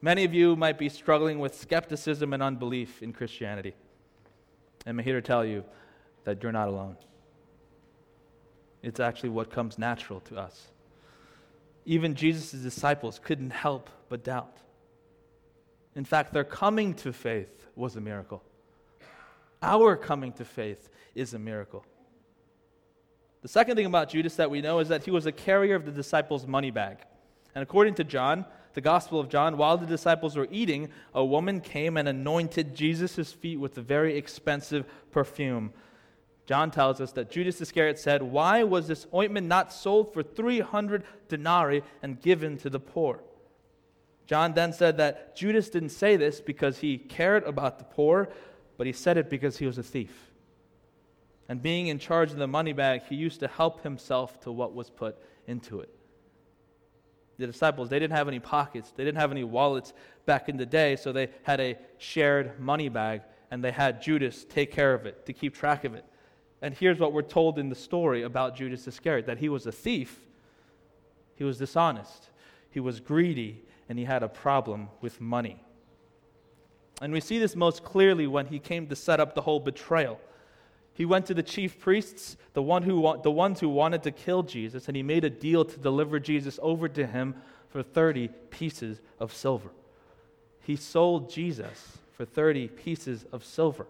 Many 0.00 0.24
of 0.24 0.34
you 0.34 0.54
might 0.56 0.78
be 0.78 0.88
struggling 0.88 1.38
with 1.38 1.54
skepticism 1.54 2.32
and 2.32 2.42
unbelief 2.42 3.02
in 3.02 3.12
Christianity. 3.12 3.74
And 4.86 4.98
I'm 4.98 5.04
here 5.04 5.20
to 5.20 5.22
tell 5.22 5.44
you 5.44 5.64
that 6.24 6.42
you're 6.42 6.52
not 6.52 6.68
alone. 6.68 6.96
It's 8.82 9.00
actually 9.00 9.30
what 9.30 9.50
comes 9.50 9.78
natural 9.78 10.20
to 10.20 10.36
us. 10.36 10.68
Even 11.84 12.14
Jesus' 12.14 12.52
disciples 12.52 13.18
couldn't 13.18 13.50
help 13.50 13.90
but 14.08 14.22
doubt. 14.22 14.58
In 15.98 16.04
fact, 16.04 16.32
their 16.32 16.44
coming 16.44 16.94
to 16.94 17.12
faith 17.12 17.66
was 17.74 17.96
a 17.96 18.00
miracle. 18.00 18.40
Our 19.60 19.96
coming 19.96 20.30
to 20.34 20.44
faith 20.44 20.88
is 21.16 21.34
a 21.34 21.40
miracle. 21.40 21.84
The 23.42 23.48
second 23.48 23.74
thing 23.74 23.84
about 23.84 24.08
Judas 24.08 24.36
that 24.36 24.48
we 24.48 24.60
know 24.60 24.78
is 24.78 24.86
that 24.90 25.02
he 25.02 25.10
was 25.10 25.26
a 25.26 25.32
carrier 25.32 25.74
of 25.74 25.86
the 25.86 25.90
disciples' 25.90 26.46
money 26.46 26.70
bag. 26.70 26.98
And 27.52 27.64
according 27.64 27.94
to 27.94 28.04
John, 28.04 28.44
the 28.74 28.80
Gospel 28.80 29.18
of 29.18 29.28
John, 29.28 29.56
while 29.56 29.76
the 29.76 29.86
disciples 29.86 30.36
were 30.36 30.46
eating, 30.52 30.90
a 31.14 31.24
woman 31.24 31.60
came 31.60 31.96
and 31.96 32.08
anointed 32.08 32.76
Jesus' 32.76 33.32
feet 33.32 33.58
with 33.58 33.76
a 33.76 33.82
very 33.82 34.16
expensive 34.16 34.86
perfume. 35.10 35.72
John 36.46 36.70
tells 36.70 37.00
us 37.00 37.10
that 37.14 37.28
Judas 37.28 37.60
Iscariot 37.60 37.98
said, 37.98 38.22
Why 38.22 38.62
was 38.62 38.86
this 38.86 39.08
ointment 39.12 39.48
not 39.48 39.72
sold 39.72 40.14
for 40.14 40.22
300 40.22 41.02
denarii 41.26 41.82
and 42.04 42.22
given 42.22 42.56
to 42.58 42.70
the 42.70 42.78
poor? 42.78 43.18
John 44.28 44.52
then 44.52 44.74
said 44.74 44.98
that 44.98 45.34
Judas 45.34 45.70
didn't 45.70 45.88
say 45.88 46.16
this 46.16 46.38
because 46.40 46.78
he 46.78 46.98
cared 46.98 47.44
about 47.44 47.78
the 47.78 47.84
poor, 47.84 48.28
but 48.76 48.86
he 48.86 48.92
said 48.92 49.16
it 49.16 49.30
because 49.30 49.56
he 49.56 49.66
was 49.66 49.78
a 49.78 49.82
thief. 49.82 50.30
And 51.48 51.62
being 51.62 51.86
in 51.86 51.98
charge 51.98 52.30
of 52.30 52.36
the 52.36 52.46
money 52.46 52.74
bag, 52.74 53.04
he 53.08 53.16
used 53.16 53.40
to 53.40 53.48
help 53.48 53.82
himself 53.82 54.38
to 54.40 54.52
what 54.52 54.74
was 54.74 54.90
put 54.90 55.16
into 55.46 55.80
it. 55.80 55.88
The 57.38 57.46
disciples, 57.46 57.88
they 57.88 57.98
didn't 57.98 58.16
have 58.16 58.28
any 58.28 58.38
pockets, 58.38 58.92
they 58.94 59.02
didn't 59.02 59.18
have 59.18 59.30
any 59.30 59.44
wallets 59.44 59.94
back 60.26 60.50
in 60.50 60.58
the 60.58 60.66
day, 60.66 60.96
so 60.96 61.10
they 61.10 61.30
had 61.44 61.58
a 61.58 61.78
shared 61.96 62.60
money 62.60 62.90
bag, 62.90 63.22
and 63.50 63.64
they 63.64 63.70
had 63.70 64.02
Judas 64.02 64.44
take 64.44 64.70
care 64.70 64.92
of 64.92 65.06
it, 65.06 65.24
to 65.24 65.32
keep 65.32 65.54
track 65.54 65.84
of 65.84 65.94
it. 65.94 66.04
And 66.60 66.74
here's 66.74 66.98
what 66.98 67.14
we're 67.14 67.22
told 67.22 67.58
in 67.58 67.70
the 67.70 67.74
story 67.74 68.24
about 68.24 68.56
Judas 68.56 68.86
Iscariot 68.86 69.24
that 69.24 69.38
he 69.38 69.48
was 69.48 69.66
a 69.66 69.72
thief, 69.72 70.20
he 71.36 71.44
was 71.44 71.56
dishonest, 71.56 72.28
he 72.70 72.80
was 72.80 73.00
greedy, 73.00 73.62
and 73.88 73.98
he 73.98 74.04
had 74.04 74.22
a 74.22 74.28
problem 74.28 74.88
with 75.00 75.20
money. 75.20 75.62
And 77.00 77.12
we 77.12 77.20
see 77.20 77.38
this 77.38 77.54
most 77.54 77.84
clearly 77.84 78.26
when 78.26 78.46
he 78.46 78.58
came 78.58 78.86
to 78.88 78.96
set 78.96 79.20
up 79.20 79.34
the 79.34 79.42
whole 79.42 79.60
betrayal. 79.60 80.20
He 80.92 81.04
went 81.04 81.26
to 81.26 81.34
the 81.34 81.44
chief 81.44 81.78
priests, 81.78 82.36
the, 82.54 82.62
one 82.62 82.82
who, 82.82 83.16
the 83.22 83.30
ones 83.30 83.60
who 83.60 83.68
wanted 83.68 84.02
to 84.02 84.10
kill 84.10 84.42
Jesus, 84.42 84.88
and 84.88 84.96
he 84.96 85.02
made 85.02 85.24
a 85.24 85.30
deal 85.30 85.64
to 85.64 85.78
deliver 85.78 86.18
Jesus 86.18 86.58
over 86.60 86.88
to 86.88 87.06
him 87.06 87.36
for 87.68 87.82
30 87.82 88.28
pieces 88.50 89.00
of 89.20 89.32
silver. 89.32 89.70
He 90.60 90.74
sold 90.74 91.30
Jesus 91.30 91.98
for 92.12 92.24
30 92.24 92.68
pieces 92.68 93.24
of 93.32 93.44
silver. 93.44 93.86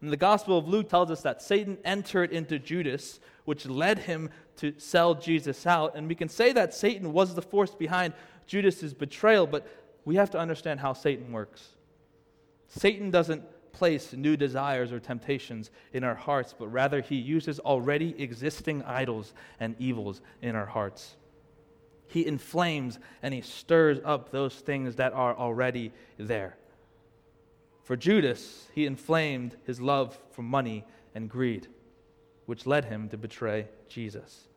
And 0.00 0.12
the 0.12 0.16
Gospel 0.16 0.56
of 0.56 0.68
Luke 0.68 0.88
tells 0.88 1.10
us 1.10 1.22
that 1.22 1.42
Satan 1.42 1.76
entered 1.84 2.30
into 2.30 2.60
Judas, 2.60 3.18
which 3.44 3.66
led 3.66 3.98
him 3.98 4.30
to 4.58 4.72
sell 4.78 5.16
Jesus 5.16 5.66
out. 5.66 5.96
And 5.96 6.06
we 6.06 6.14
can 6.14 6.28
say 6.28 6.52
that 6.52 6.72
Satan 6.72 7.12
was 7.12 7.34
the 7.34 7.42
force 7.42 7.74
behind 7.74 8.14
Judas' 8.48 8.92
betrayal, 8.94 9.46
but 9.46 9.68
we 10.04 10.16
have 10.16 10.30
to 10.30 10.38
understand 10.38 10.80
how 10.80 10.94
Satan 10.94 11.30
works. 11.30 11.68
Satan 12.66 13.10
doesn't 13.10 13.44
place 13.72 14.12
new 14.12 14.36
desires 14.36 14.90
or 14.90 14.98
temptations 14.98 15.70
in 15.92 16.02
our 16.02 16.14
hearts, 16.14 16.54
but 16.58 16.66
rather 16.68 17.00
he 17.00 17.14
uses 17.14 17.60
already 17.60 18.20
existing 18.20 18.82
idols 18.82 19.34
and 19.60 19.76
evils 19.78 20.20
in 20.42 20.56
our 20.56 20.66
hearts. 20.66 21.14
He 22.08 22.26
inflames 22.26 22.98
and 23.22 23.32
he 23.32 23.42
stirs 23.42 23.98
up 24.04 24.32
those 24.32 24.54
things 24.54 24.96
that 24.96 25.12
are 25.12 25.36
already 25.36 25.92
there. 26.16 26.56
For 27.84 27.96
Judas, 27.96 28.66
he 28.74 28.86
inflamed 28.86 29.56
his 29.64 29.80
love 29.80 30.18
for 30.30 30.42
money 30.42 30.84
and 31.14 31.28
greed, 31.28 31.68
which 32.46 32.66
led 32.66 32.86
him 32.86 33.08
to 33.10 33.18
betray 33.18 33.68
Jesus. 33.88 34.48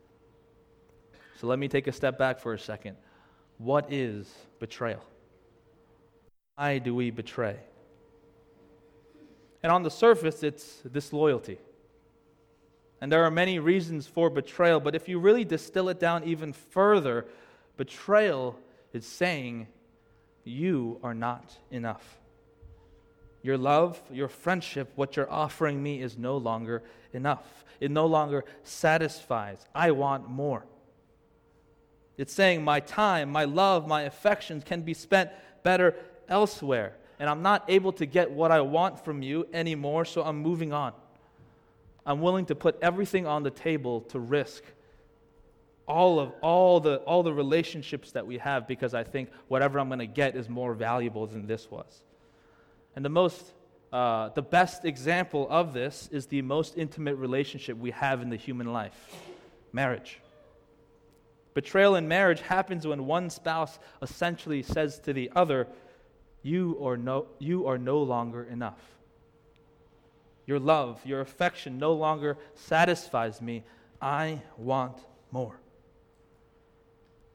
So 1.39 1.47
let 1.47 1.59
me 1.59 1.67
take 1.67 1.87
a 1.87 1.91
step 1.91 2.17
back 2.17 2.39
for 2.39 2.53
a 2.53 2.59
second. 2.59 2.95
What 3.61 3.93
is 3.93 4.27
betrayal? 4.59 5.03
Why 6.55 6.79
do 6.79 6.95
we 6.95 7.11
betray? 7.11 7.57
And 9.61 9.71
on 9.71 9.83
the 9.83 9.91
surface, 9.91 10.41
it's 10.41 10.77
disloyalty. 10.91 11.59
And 12.99 13.11
there 13.11 13.23
are 13.23 13.29
many 13.29 13.59
reasons 13.59 14.07
for 14.07 14.31
betrayal, 14.31 14.79
but 14.79 14.95
if 14.95 15.07
you 15.07 15.19
really 15.19 15.45
distill 15.45 15.89
it 15.89 15.99
down 15.99 16.23
even 16.23 16.53
further, 16.53 17.27
betrayal 17.77 18.57
is 18.93 19.05
saying, 19.05 19.67
You 20.43 20.99
are 21.03 21.13
not 21.13 21.55
enough. 21.69 22.17
Your 23.43 23.59
love, 23.59 24.01
your 24.11 24.27
friendship, 24.27 24.91
what 24.95 25.15
you're 25.15 25.31
offering 25.31 25.83
me 25.83 26.01
is 26.01 26.17
no 26.17 26.37
longer 26.37 26.81
enough. 27.13 27.63
It 27.79 27.91
no 27.91 28.07
longer 28.07 28.43
satisfies. 28.63 29.67
I 29.75 29.91
want 29.91 30.27
more. 30.27 30.65
It's 32.17 32.33
saying, 32.33 32.63
My 32.63 32.79
time, 32.79 33.31
my 33.31 33.45
love, 33.45 33.87
my 33.87 34.03
affections 34.03 34.63
can 34.63 34.81
be 34.81 34.93
spent 34.93 35.29
better 35.63 35.95
elsewhere 36.27 36.95
and 37.21 37.29
I'm 37.29 37.43
not 37.43 37.65
able 37.67 37.91
to 37.93 38.07
get 38.07 38.31
what 38.31 38.49
I 38.49 38.61
want 38.61 39.05
from 39.05 39.21
you 39.21 39.45
anymore, 39.53 40.05
so 40.05 40.23
I'm 40.23 40.37
moving 40.37 40.73
on. 40.73 40.91
I'm 42.03 42.19
willing 42.19 42.47
to 42.47 42.55
put 42.55 42.79
everything 42.81 43.27
on 43.27 43.43
the 43.43 43.51
table 43.51 44.01
to 44.09 44.19
risk 44.19 44.63
all 45.87 46.19
of 46.19 46.31
all 46.41 46.79
the 46.79 46.95
all 46.97 47.21
the 47.21 47.31
relationships 47.31 48.13
that 48.13 48.25
we 48.25 48.39
have 48.39 48.67
because 48.67 48.95
I 48.95 49.03
think 49.03 49.29
whatever 49.49 49.79
I'm 49.79 49.87
going 49.87 49.99
to 49.99 50.07
get 50.07 50.35
is 50.35 50.49
more 50.49 50.73
valuable 50.73 51.27
than 51.27 51.45
this 51.45 51.69
was. 51.69 52.03
And 52.95 53.05
the 53.05 53.09
most 53.09 53.53
uh, 53.93 54.29
the 54.29 54.41
best 54.41 54.83
example 54.83 55.45
of 55.47 55.73
this 55.73 56.09
is 56.11 56.25
the 56.25 56.41
most 56.41 56.75
intimate 56.75 57.17
relationship 57.17 57.77
we 57.77 57.91
have 57.91 58.23
in 58.23 58.31
the 58.31 58.35
human 58.35 58.73
life 58.73 58.97
marriage. 59.71 60.19
Betrayal 61.53 61.95
in 61.95 62.07
marriage 62.07 62.41
happens 62.41 62.87
when 62.87 63.05
one 63.05 63.29
spouse 63.29 63.79
essentially 64.01 64.63
says 64.63 64.99
to 64.99 65.13
the 65.13 65.31
other, 65.35 65.67
you 66.43 66.77
are 66.83 66.97
no, 66.97 67.27
you 67.39 67.67
are 67.67 67.77
no 67.77 68.01
longer 68.01 68.43
enough. 68.43 68.79
Your 70.45 70.59
love, 70.59 70.99
your 71.05 71.21
affection 71.21 71.77
no 71.77 71.93
longer 71.93 72.37
satisfies 72.55 73.41
me. 73.41 73.63
I 74.01 74.41
want 74.57 74.97
more. 75.31 75.59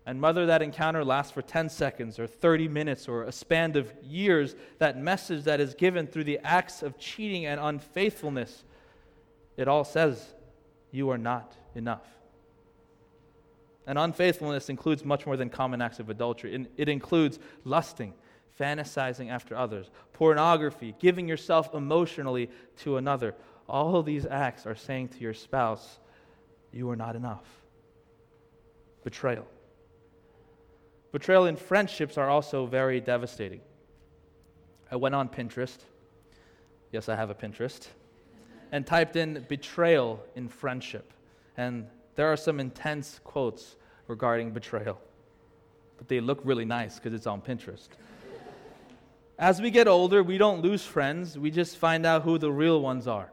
And 0.07 0.23
whether 0.23 0.47
that 0.47 0.63
encounter 0.63 1.05
lasts 1.05 1.33
for 1.33 1.43
10 1.43 1.69
seconds 1.69 2.19
or 2.19 2.27
30 2.27 2.69
minutes 2.69 3.09
or 3.09 3.25
a 3.25 3.33
span 3.33 3.77
of 3.77 3.93
years, 4.03 4.55
that 4.79 4.99
message 4.99 5.45
that 5.45 5.61
is 5.61 5.75
given 5.75 6.07
through 6.07 6.25
the 6.25 6.39
acts 6.45 6.83
of 6.83 6.99
cheating 6.99 7.45
and 7.47 7.61
unfaithfulness, 7.61 8.65
it 9.57 9.67
all 9.67 9.85
says, 9.85 10.35
You 10.93 11.11
are 11.11 11.19
not 11.19 11.55
enough. 11.75 12.07
And 13.87 13.99
unfaithfulness 13.99 14.69
includes 14.69 15.05
much 15.05 15.27
more 15.27 15.37
than 15.37 15.49
common 15.49 15.81
acts 15.81 16.01
of 16.01 16.11
adultery, 16.11 16.67
it 16.77 16.89
includes 16.89 17.39
lusting 17.65 18.15
fantasizing 18.59 19.31
after 19.31 19.57
others, 19.57 19.91
pornography, 20.13 20.95
giving 20.99 21.29
yourself 21.29 21.75
emotionally 21.75 22.51
to 22.79 22.97
another. 22.97 23.35
All 23.69 24.03
these 24.03 24.27
acts 24.27 24.67
are 24.67 24.75
saying 24.75 25.09
to 25.09 25.19
your 25.19 25.35
spouse, 25.35 25.99
You 26.73 26.89
are 26.91 26.97
not 26.97 27.17
enough. 27.17 27.45
Betrayal. 29.05 29.47
Betrayal 31.13 31.47
in 31.47 31.57
friendships 31.57 32.19
are 32.19 32.29
also 32.29 32.67
very 32.67 33.01
devastating. 33.01 33.61
I 34.91 34.97
went 34.97 35.15
on 35.15 35.29
Pinterest. 35.29 35.79
Yes, 36.93 37.09
I 37.09 37.17
have 37.17 37.31
a 37.31 37.35
Pinterest. 37.35 37.89
And 38.73 38.87
typed 38.87 39.17
in 39.17 39.45
betrayal 39.49 40.23
in 40.35 40.49
friendship. 40.49 41.13
And 41.57 41.87
there 42.17 42.33
are 42.33 42.37
some 42.37 42.59
intense 42.59 43.21
quotes 43.23 43.77
regarding 44.09 44.51
betrayal. 44.51 44.99
But 45.99 46.09
they 46.09 46.21
look 46.21 46.41
really 46.45 46.65
nice 46.65 46.97
because 46.97 47.15
it's 47.15 47.27
on 47.27 47.41
Pinterest. 47.41 47.89
As 49.39 49.61
we 49.61 49.71
get 49.71 49.87
older, 49.87 50.23
we 50.23 50.39
don't 50.39 50.63
lose 50.63 50.83
friends, 50.83 51.39
we 51.39 51.51
just 51.51 51.77
find 51.77 52.07
out 52.07 52.23
who 52.23 52.39
the 52.39 52.51
real 52.51 52.81
ones 52.81 53.07
are. 53.07 53.31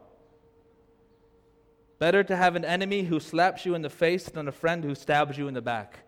Better 1.98 2.22
to 2.24 2.36
have 2.36 2.56
an 2.56 2.64
enemy 2.64 3.04
who 3.04 3.18
slaps 3.20 3.64
you 3.64 3.74
in 3.74 3.80
the 3.80 3.88
face 3.88 4.24
than 4.24 4.46
a 4.46 4.52
friend 4.52 4.84
who 4.84 4.94
stabs 4.94 5.38
you 5.38 5.48
in 5.48 5.54
the 5.54 5.62
back. 5.62 6.00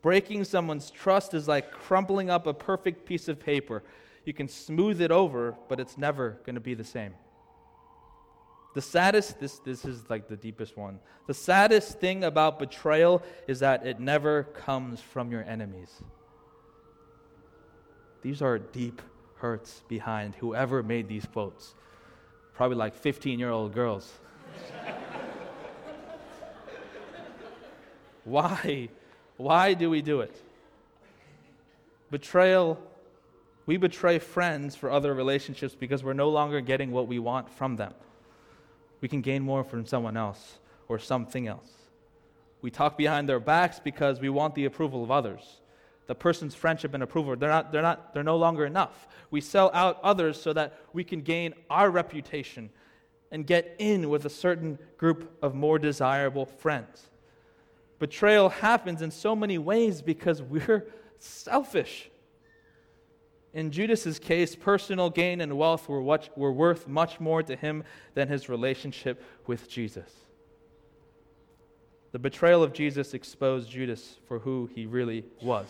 Breaking 0.00 0.42
someone's 0.42 0.90
trust 0.90 1.34
is 1.34 1.46
like 1.46 1.70
crumpling 1.70 2.30
up 2.30 2.48
a 2.48 2.54
perfect 2.54 3.06
piece 3.06 3.28
of 3.28 3.38
paper. 3.38 3.84
You 4.24 4.32
can 4.32 4.48
smooth 4.48 5.00
it 5.00 5.12
over, 5.12 5.54
but 5.68 5.78
it's 5.78 5.96
never 5.96 6.40
going 6.44 6.56
to 6.56 6.60
be 6.60 6.74
the 6.74 6.84
same. 6.84 7.14
The 8.74 8.80
saddest, 8.80 9.38
this, 9.38 9.58
this 9.58 9.84
is 9.84 10.08
like 10.08 10.28
the 10.28 10.36
deepest 10.36 10.76
one. 10.76 10.98
The 11.26 11.34
saddest 11.34 12.00
thing 12.00 12.24
about 12.24 12.58
betrayal 12.58 13.22
is 13.46 13.60
that 13.60 13.86
it 13.86 14.00
never 14.00 14.44
comes 14.44 15.00
from 15.00 15.30
your 15.30 15.44
enemies. 15.44 15.90
These 18.22 18.40
are 18.40 18.58
deep 18.58 19.02
hurts 19.36 19.82
behind 19.88 20.36
whoever 20.36 20.82
made 20.82 21.08
these 21.08 21.26
quotes. 21.26 21.74
Probably 22.54 22.76
like 22.76 22.94
15 22.94 23.38
year 23.38 23.50
old 23.50 23.74
girls. 23.74 24.10
Why? 28.24 28.88
Why 29.36 29.74
do 29.74 29.90
we 29.90 30.00
do 30.00 30.20
it? 30.20 30.34
Betrayal, 32.10 32.78
we 33.66 33.76
betray 33.76 34.18
friends 34.18 34.76
for 34.76 34.90
other 34.90 35.12
relationships 35.12 35.74
because 35.74 36.04
we're 36.04 36.12
no 36.12 36.28
longer 36.30 36.60
getting 36.60 36.90
what 36.92 37.08
we 37.08 37.18
want 37.18 37.50
from 37.50 37.76
them. 37.76 37.92
We 39.02 39.08
can 39.08 39.20
gain 39.20 39.42
more 39.42 39.62
from 39.62 39.84
someone 39.84 40.16
else 40.16 40.58
or 40.88 40.98
something 40.98 41.46
else. 41.46 41.70
We 42.62 42.70
talk 42.70 42.96
behind 42.96 43.28
their 43.28 43.40
backs 43.40 43.78
because 43.78 44.20
we 44.20 44.30
want 44.30 44.54
the 44.54 44.64
approval 44.64 45.04
of 45.04 45.10
others 45.10 45.58
the 46.06 46.14
person's 46.14 46.54
friendship 46.54 46.94
and 46.94 47.02
approval. 47.02 47.34
They're, 47.36 47.48
not, 47.48 47.72
they're, 47.72 47.80
not, 47.80 48.12
they're 48.12 48.22
no 48.22 48.36
longer 48.36 48.66
enough. 48.66 49.08
We 49.30 49.40
sell 49.40 49.70
out 49.72 49.98
others 50.02 50.40
so 50.40 50.52
that 50.52 50.78
we 50.92 51.04
can 51.04 51.22
gain 51.22 51.54
our 51.70 51.90
reputation 51.90 52.70
and 53.30 53.46
get 53.46 53.76
in 53.78 54.10
with 54.10 54.26
a 54.26 54.28
certain 54.30 54.78
group 54.98 55.38
of 55.42 55.54
more 55.54 55.78
desirable 55.78 56.44
friends. 56.44 57.08
Betrayal 57.98 58.50
happens 58.50 59.00
in 59.00 59.10
so 59.10 59.34
many 59.34 59.58
ways 59.58 60.02
because 60.02 60.42
we're 60.42 60.86
selfish. 61.18 62.10
In 63.54 63.70
Judas's 63.70 64.18
case, 64.18 64.56
personal 64.56 65.10
gain 65.10 65.40
and 65.40 65.58
wealth 65.58 65.88
were, 65.88 66.00
what, 66.00 66.36
were 66.38 66.52
worth 66.52 66.88
much 66.88 67.20
more 67.20 67.42
to 67.42 67.54
him 67.54 67.84
than 68.14 68.28
his 68.28 68.48
relationship 68.48 69.22
with 69.46 69.68
Jesus. 69.68 70.10
The 72.12 72.18
betrayal 72.18 72.62
of 72.62 72.72
Jesus 72.72 73.14
exposed 73.14 73.70
Judas 73.70 74.18
for 74.26 74.38
who 74.38 74.70
he 74.74 74.86
really 74.86 75.24
was, 75.42 75.66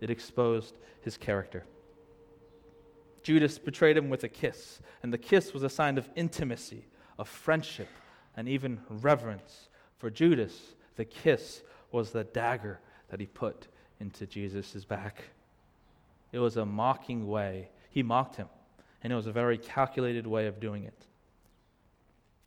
it 0.00 0.10
exposed 0.10 0.74
his 1.00 1.16
character. 1.16 1.64
Judas 3.22 3.58
betrayed 3.58 3.96
him 3.96 4.10
with 4.10 4.24
a 4.24 4.28
kiss, 4.28 4.80
and 5.02 5.12
the 5.12 5.18
kiss 5.18 5.54
was 5.54 5.62
a 5.62 5.70
sign 5.70 5.96
of 5.96 6.08
intimacy, 6.14 6.84
of 7.18 7.28
friendship, 7.28 7.88
and 8.36 8.46
even 8.48 8.80
reverence. 8.88 9.70
For 9.96 10.10
Judas, 10.10 10.74
the 10.96 11.06
kiss 11.06 11.62
was 11.92 12.10
the 12.10 12.24
dagger 12.24 12.80
that 13.08 13.20
he 13.20 13.26
put 13.26 13.68
into 14.00 14.26
Jesus' 14.26 14.84
back. 14.84 15.24
It 16.34 16.40
was 16.40 16.56
a 16.56 16.66
mocking 16.66 17.28
way. 17.28 17.68
He 17.90 18.02
mocked 18.02 18.34
him, 18.34 18.48
and 19.04 19.12
it 19.12 19.16
was 19.16 19.28
a 19.28 19.32
very 19.32 19.56
calculated 19.56 20.26
way 20.26 20.48
of 20.48 20.58
doing 20.58 20.82
it. 20.82 21.06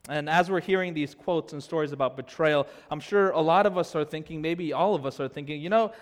And 0.10 0.30
as 0.30 0.52
we're 0.52 0.60
hearing 0.60 0.94
these 0.94 1.16
quotes 1.16 1.54
and 1.54 1.64
stories 1.64 1.94
about 1.94 2.18
betrayal, 2.18 2.68
I'm 2.92 3.00
sure 3.00 3.30
a 3.30 3.40
lot 3.40 3.66
of 3.66 3.78
us 3.78 3.96
are 3.96 4.04
thinking, 4.04 4.42
maybe 4.42 4.74
all 4.74 4.94
of 4.94 5.06
us 5.06 5.22
are 5.22 5.30
thinking, 5.30 5.62
you 5.62 5.70
know, 5.70 5.94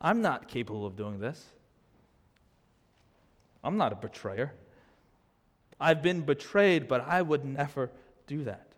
I'm 0.00 0.22
not 0.22 0.48
capable 0.48 0.86
of 0.86 0.96
doing 0.96 1.20
this. 1.20 1.44
I'm 3.62 3.76
not 3.76 3.92
a 3.92 3.96
betrayer. 3.96 4.54
I've 5.78 6.00
been 6.02 6.22
betrayed, 6.22 6.88
but 6.88 7.06
I 7.06 7.20
would 7.20 7.44
never 7.44 7.90
do 8.26 8.44
that. 8.44 8.68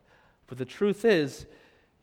But 0.49 0.59
the 0.59 0.65
truth 0.65 1.05
is, 1.05 1.47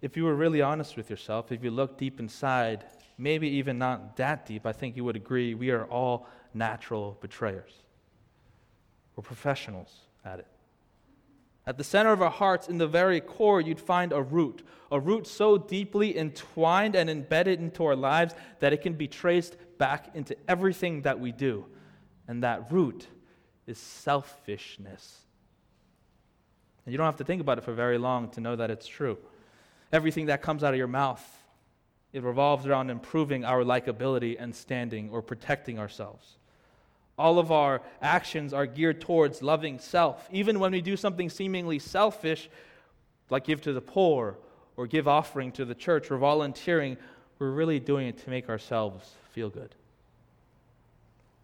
if 0.01 0.15
you 0.15 0.23
were 0.23 0.35
really 0.35 0.61
honest 0.61 0.95
with 0.95 1.09
yourself, 1.09 1.51
if 1.51 1.65
you 1.65 1.71
look 1.71 1.97
deep 1.97 2.17
inside, 2.17 2.85
maybe 3.17 3.47
even 3.47 3.77
not 3.77 4.17
that 4.17 4.45
deep, 4.45 4.65
I 4.65 4.71
think 4.71 4.95
you 4.95 5.03
would 5.03 5.15
agree 5.15 5.53
we 5.53 5.71
are 5.71 5.85
all 5.85 6.27
natural 6.53 7.17
betrayers. 7.21 7.71
We're 9.15 9.23
professionals 9.23 9.93
at 10.23 10.39
it. 10.39 10.47
At 11.67 11.77
the 11.77 11.83
center 11.83 12.11
of 12.11 12.21
our 12.21 12.29
hearts, 12.29 12.67
in 12.67 12.77
the 12.77 12.87
very 12.87 13.19
core, 13.19 13.59
you'd 13.59 13.79
find 13.79 14.11
a 14.11 14.21
root, 14.21 14.63
a 14.91 14.99
root 14.99 15.25
so 15.25 15.57
deeply 15.57 16.15
entwined 16.15 16.95
and 16.95 17.09
embedded 17.09 17.59
into 17.59 17.85
our 17.85 17.95
lives 17.95 18.35
that 18.59 18.71
it 18.71 18.81
can 18.81 18.93
be 18.93 19.07
traced 19.07 19.57
back 19.77 20.11
into 20.13 20.35
everything 20.47 21.01
that 21.01 21.19
we 21.19 21.31
do. 21.31 21.65
And 22.27 22.43
that 22.43 22.71
root 22.71 23.07
is 23.65 23.79
selfishness. 23.79 25.21
And 26.85 26.91
you 26.91 26.97
don't 26.97 27.05
have 27.05 27.17
to 27.17 27.23
think 27.23 27.41
about 27.41 27.57
it 27.57 27.63
for 27.63 27.73
very 27.73 27.97
long 27.97 28.29
to 28.31 28.41
know 28.41 28.55
that 28.55 28.69
it's 28.69 28.85
true. 28.85 29.17
Everything 29.91 30.27
that 30.27 30.43
comes 30.43 30.63
out 30.63 30.73
of 30.73 30.77
your 30.77 30.87
mouth, 30.87 31.23
it 32.15 32.23
revolves 32.23 32.65
around 32.65 32.89
improving 32.89 33.43
our 33.43 33.65
likability 33.65 34.37
and 34.39 34.55
standing 34.55 35.09
or 35.09 35.21
protecting 35.21 35.77
ourselves. 35.77 36.37
All 37.19 37.39
of 37.39 37.51
our 37.51 37.81
actions 38.01 38.53
are 38.53 38.65
geared 38.65 39.01
towards 39.01 39.41
loving 39.41 39.79
self. 39.79 40.25
Even 40.31 40.61
when 40.61 40.71
we 40.71 40.79
do 40.79 40.95
something 40.95 41.29
seemingly 41.29 41.77
selfish, 41.77 42.49
like 43.29 43.43
give 43.43 43.59
to 43.63 43.73
the 43.73 43.81
poor 43.81 44.37
or 44.77 44.87
give 44.87 45.09
offering 45.09 45.51
to 45.51 45.65
the 45.65 45.75
church 45.75 46.09
or 46.09 46.17
volunteering, 46.17 46.95
we're 47.37 47.51
really 47.51 47.81
doing 47.81 48.07
it 48.07 48.17
to 48.19 48.29
make 48.29 48.47
ourselves 48.47 49.11
feel 49.33 49.49
good. 49.49 49.75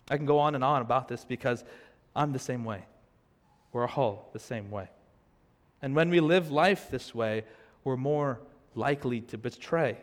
I 0.09 0.15
can 0.15 0.25
go 0.25 0.39
on 0.39 0.55
and 0.55 0.63
on 0.63 0.81
about 0.81 1.09
this 1.09 1.25
because 1.25 1.65
I'm 2.15 2.31
the 2.31 2.39
same 2.39 2.63
way. 2.63 2.85
We're 3.73 3.89
all 3.89 4.29
the 4.31 4.39
same 4.39 4.71
way. 4.71 4.87
And 5.81 5.97
when 5.97 6.09
we 6.09 6.21
live 6.21 6.49
life 6.49 6.89
this 6.89 7.13
way, 7.13 7.43
we're 7.83 7.97
more 7.97 8.39
likely 8.73 9.19
to 9.19 9.37
betray, 9.37 9.97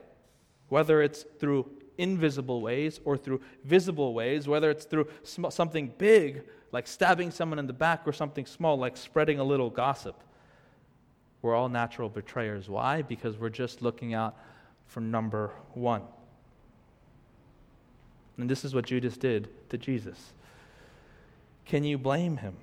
whether 0.68 1.02
it's 1.02 1.24
through 1.38 1.70
invisible 1.96 2.60
ways 2.60 3.00
or 3.04 3.16
through 3.16 3.40
visible 3.64 4.14
ways, 4.14 4.46
whether 4.46 4.70
it's 4.70 4.84
through 4.84 5.08
sm- 5.24 5.48
something 5.50 5.92
big 5.98 6.44
like 6.72 6.86
stabbing 6.86 7.30
someone 7.30 7.58
in 7.58 7.66
the 7.66 7.72
back 7.72 8.02
or 8.06 8.12
something 8.12 8.46
small 8.46 8.76
like 8.76 8.96
spreading 8.96 9.38
a 9.38 9.44
little 9.44 9.70
gossip. 9.70 10.22
We're 11.40 11.54
all 11.54 11.68
natural 11.68 12.08
betrayers. 12.08 12.68
Why? 12.68 13.02
Because 13.02 13.38
we're 13.38 13.48
just 13.48 13.80
looking 13.80 14.12
out 14.12 14.36
for 14.86 15.00
number 15.00 15.52
one. 15.74 16.02
And 18.36 18.48
this 18.48 18.64
is 18.64 18.74
what 18.74 18.86
Judas 18.86 19.16
did 19.16 19.48
to 19.70 19.78
Jesus. 19.78 20.32
Can 21.64 21.84
you 21.84 21.98
blame 21.98 22.38
him? 22.38 22.56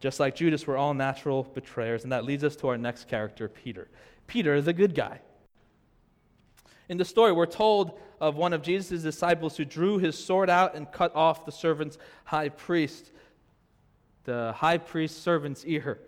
Just 0.00 0.18
like 0.18 0.34
Judas, 0.34 0.66
we're 0.66 0.76
all 0.76 0.94
natural 0.94 1.44
betrayers. 1.44 2.02
And 2.02 2.12
that 2.12 2.24
leads 2.24 2.42
us 2.42 2.56
to 2.56 2.68
our 2.68 2.78
next 2.78 3.08
character, 3.08 3.48
Peter. 3.48 3.88
Peter, 4.26 4.60
the 4.60 4.72
good 4.72 4.94
guy. 4.94 5.20
In 6.92 6.98
the 6.98 7.06
story, 7.06 7.32
we're 7.32 7.46
told 7.46 7.98
of 8.20 8.36
one 8.36 8.52
of 8.52 8.60
Jesus' 8.60 9.02
disciples 9.02 9.56
who 9.56 9.64
drew 9.64 9.96
his 9.96 10.14
sword 10.14 10.50
out 10.50 10.74
and 10.74 10.92
cut 10.92 11.16
off 11.16 11.46
the 11.46 11.50
servant's 11.50 11.96
high 12.24 12.50
priest, 12.50 13.12
the 14.24 14.52
high 14.54 14.76
priest's 14.76 15.18
servant's 15.18 15.64
ear. 15.64 15.98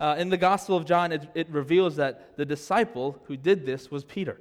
Uh, 0.00 0.16
in 0.18 0.30
the 0.30 0.38
Gospel 0.38 0.74
of 0.74 0.86
John, 0.86 1.12
it, 1.12 1.28
it 1.34 1.50
reveals 1.50 1.96
that 1.96 2.34
the 2.38 2.46
disciple 2.46 3.20
who 3.24 3.36
did 3.36 3.66
this 3.66 3.90
was 3.90 4.04
Peter. 4.04 4.40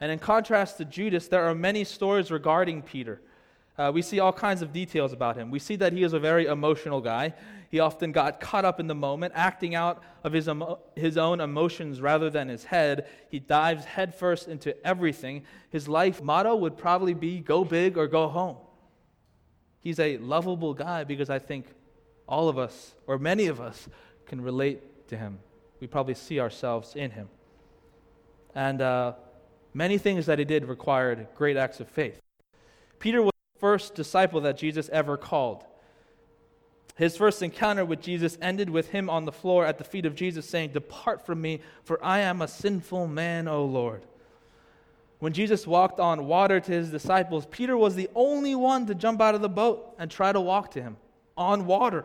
And 0.00 0.12
in 0.12 0.20
contrast 0.20 0.76
to 0.76 0.84
Judas, 0.84 1.26
there 1.26 1.46
are 1.46 1.56
many 1.56 1.82
stories 1.82 2.30
regarding 2.30 2.82
Peter. 2.82 3.20
Uh, 3.78 3.92
we 3.94 4.02
see 4.02 4.18
all 4.18 4.32
kinds 4.32 4.60
of 4.60 4.72
details 4.72 5.12
about 5.12 5.36
him. 5.36 5.52
We 5.52 5.60
see 5.60 5.76
that 5.76 5.92
he 5.92 6.02
is 6.02 6.12
a 6.12 6.18
very 6.18 6.46
emotional 6.46 7.00
guy. 7.00 7.32
He 7.70 7.78
often 7.78 8.10
got 8.10 8.40
caught 8.40 8.64
up 8.64 8.80
in 8.80 8.88
the 8.88 8.94
moment, 8.94 9.34
acting 9.36 9.76
out 9.76 10.02
of 10.24 10.32
his, 10.32 10.48
emo- 10.48 10.80
his 10.96 11.16
own 11.16 11.40
emotions 11.40 12.00
rather 12.00 12.28
than 12.28 12.48
his 12.48 12.64
head. 12.64 13.06
He 13.30 13.38
dives 13.38 13.84
headfirst 13.84 14.48
into 14.48 14.74
everything. 14.84 15.44
His 15.70 15.86
life 15.86 16.20
motto 16.20 16.56
would 16.56 16.76
probably 16.76 17.14
be 17.14 17.38
go 17.38 17.64
big 17.64 17.96
or 17.96 18.08
go 18.08 18.26
home. 18.26 18.56
He's 19.80 20.00
a 20.00 20.18
lovable 20.18 20.74
guy 20.74 21.04
because 21.04 21.30
I 21.30 21.38
think 21.38 21.66
all 22.26 22.48
of 22.48 22.58
us, 22.58 22.94
or 23.06 23.16
many 23.16 23.46
of 23.46 23.60
us, 23.60 23.88
can 24.26 24.40
relate 24.40 25.08
to 25.08 25.16
him. 25.16 25.38
We 25.80 25.86
probably 25.86 26.14
see 26.14 26.40
ourselves 26.40 26.96
in 26.96 27.12
him. 27.12 27.28
And 28.56 28.82
uh, 28.82 29.12
many 29.72 29.98
things 29.98 30.26
that 30.26 30.40
he 30.40 30.44
did 30.44 30.64
required 30.64 31.28
great 31.36 31.56
acts 31.56 31.78
of 31.78 31.88
faith. 31.88 32.18
Peter 32.98 33.22
was 33.22 33.32
first 33.58 33.94
disciple 33.94 34.40
that 34.42 34.56
Jesus 34.56 34.88
ever 34.90 35.16
called. 35.16 35.64
His 36.96 37.16
first 37.16 37.42
encounter 37.42 37.84
with 37.84 38.00
Jesus 38.00 38.36
ended 38.42 38.68
with 38.68 38.88
him 38.88 39.08
on 39.08 39.24
the 39.24 39.32
floor 39.32 39.64
at 39.64 39.78
the 39.78 39.84
feet 39.84 40.04
of 40.04 40.16
Jesus 40.16 40.48
saying, 40.48 40.70
Depart 40.70 41.24
from 41.24 41.40
me, 41.40 41.60
for 41.84 42.04
I 42.04 42.20
am 42.20 42.42
a 42.42 42.48
sinful 42.48 43.06
man, 43.06 43.46
O 43.46 43.64
Lord. 43.64 44.02
When 45.20 45.32
Jesus 45.32 45.66
walked 45.66 46.00
on 46.00 46.26
water 46.26 46.58
to 46.58 46.72
his 46.72 46.90
disciples, 46.90 47.46
Peter 47.46 47.76
was 47.76 47.94
the 47.94 48.10
only 48.14 48.54
one 48.54 48.86
to 48.86 48.94
jump 48.94 49.20
out 49.20 49.34
of 49.34 49.42
the 49.42 49.48
boat 49.48 49.94
and 49.98 50.10
try 50.10 50.32
to 50.32 50.40
walk 50.40 50.72
to 50.72 50.82
him 50.82 50.96
on 51.36 51.66
water. 51.66 52.04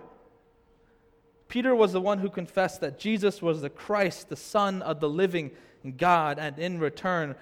Peter 1.48 1.76
was 1.76 1.92
the 1.92 2.02
one 2.02 2.20
who 2.20 2.30
confessed 2.30 2.82
that 2.82 3.00
Jesus 3.00 3.42
was 3.42 3.62
the 3.62 3.70
Christ, 3.70 4.30
the 4.30 4.36
Son 4.36 4.82
of 4.82 5.00
the 5.00 5.10
living 5.10 5.52
God, 5.98 6.40
and 6.40 6.58
in 6.58 6.80
return, 6.80 7.36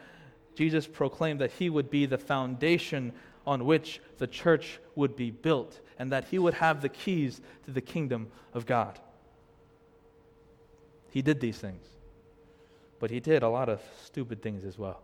Jesus 0.56 0.88
proclaimed 0.88 1.40
that 1.40 1.52
he 1.52 1.70
would 1.70 1.90
be 1.90 2.06
the 2.06 2.18
foundation 2.18 3.14
on 3.46 3.66
which 3.66 4.00
the 4.18 4.28
church 4.28 4.80
would 4.96 5.16
be 5.16 5.32
built 5.32 5.80
and 5.98 6.12
that 6.12 6.26
he 6.26 6.40
would 6.40 6.56
have 6.56 6.82
the 6.82 6.90
keys 6.90 7.42
to 7.66 7.72
the 7.72 7.82
kingdom 7.82 8.28
of 8.54 8.66
God. 8.66 9.00
He 11.10 11.22
did 11.22 11.40
these 11.40 11.58
things, 11.58 11.86
but 13.00 13.12
he 13.12 13.20
did 13.20 13.44
a 13.44 13.50
lot 13.50 13.70
of 13.70 13.82
stupid 14.04 14.42
things 14.42 14.64
as 14.64 14.78
well. 14.78 15.02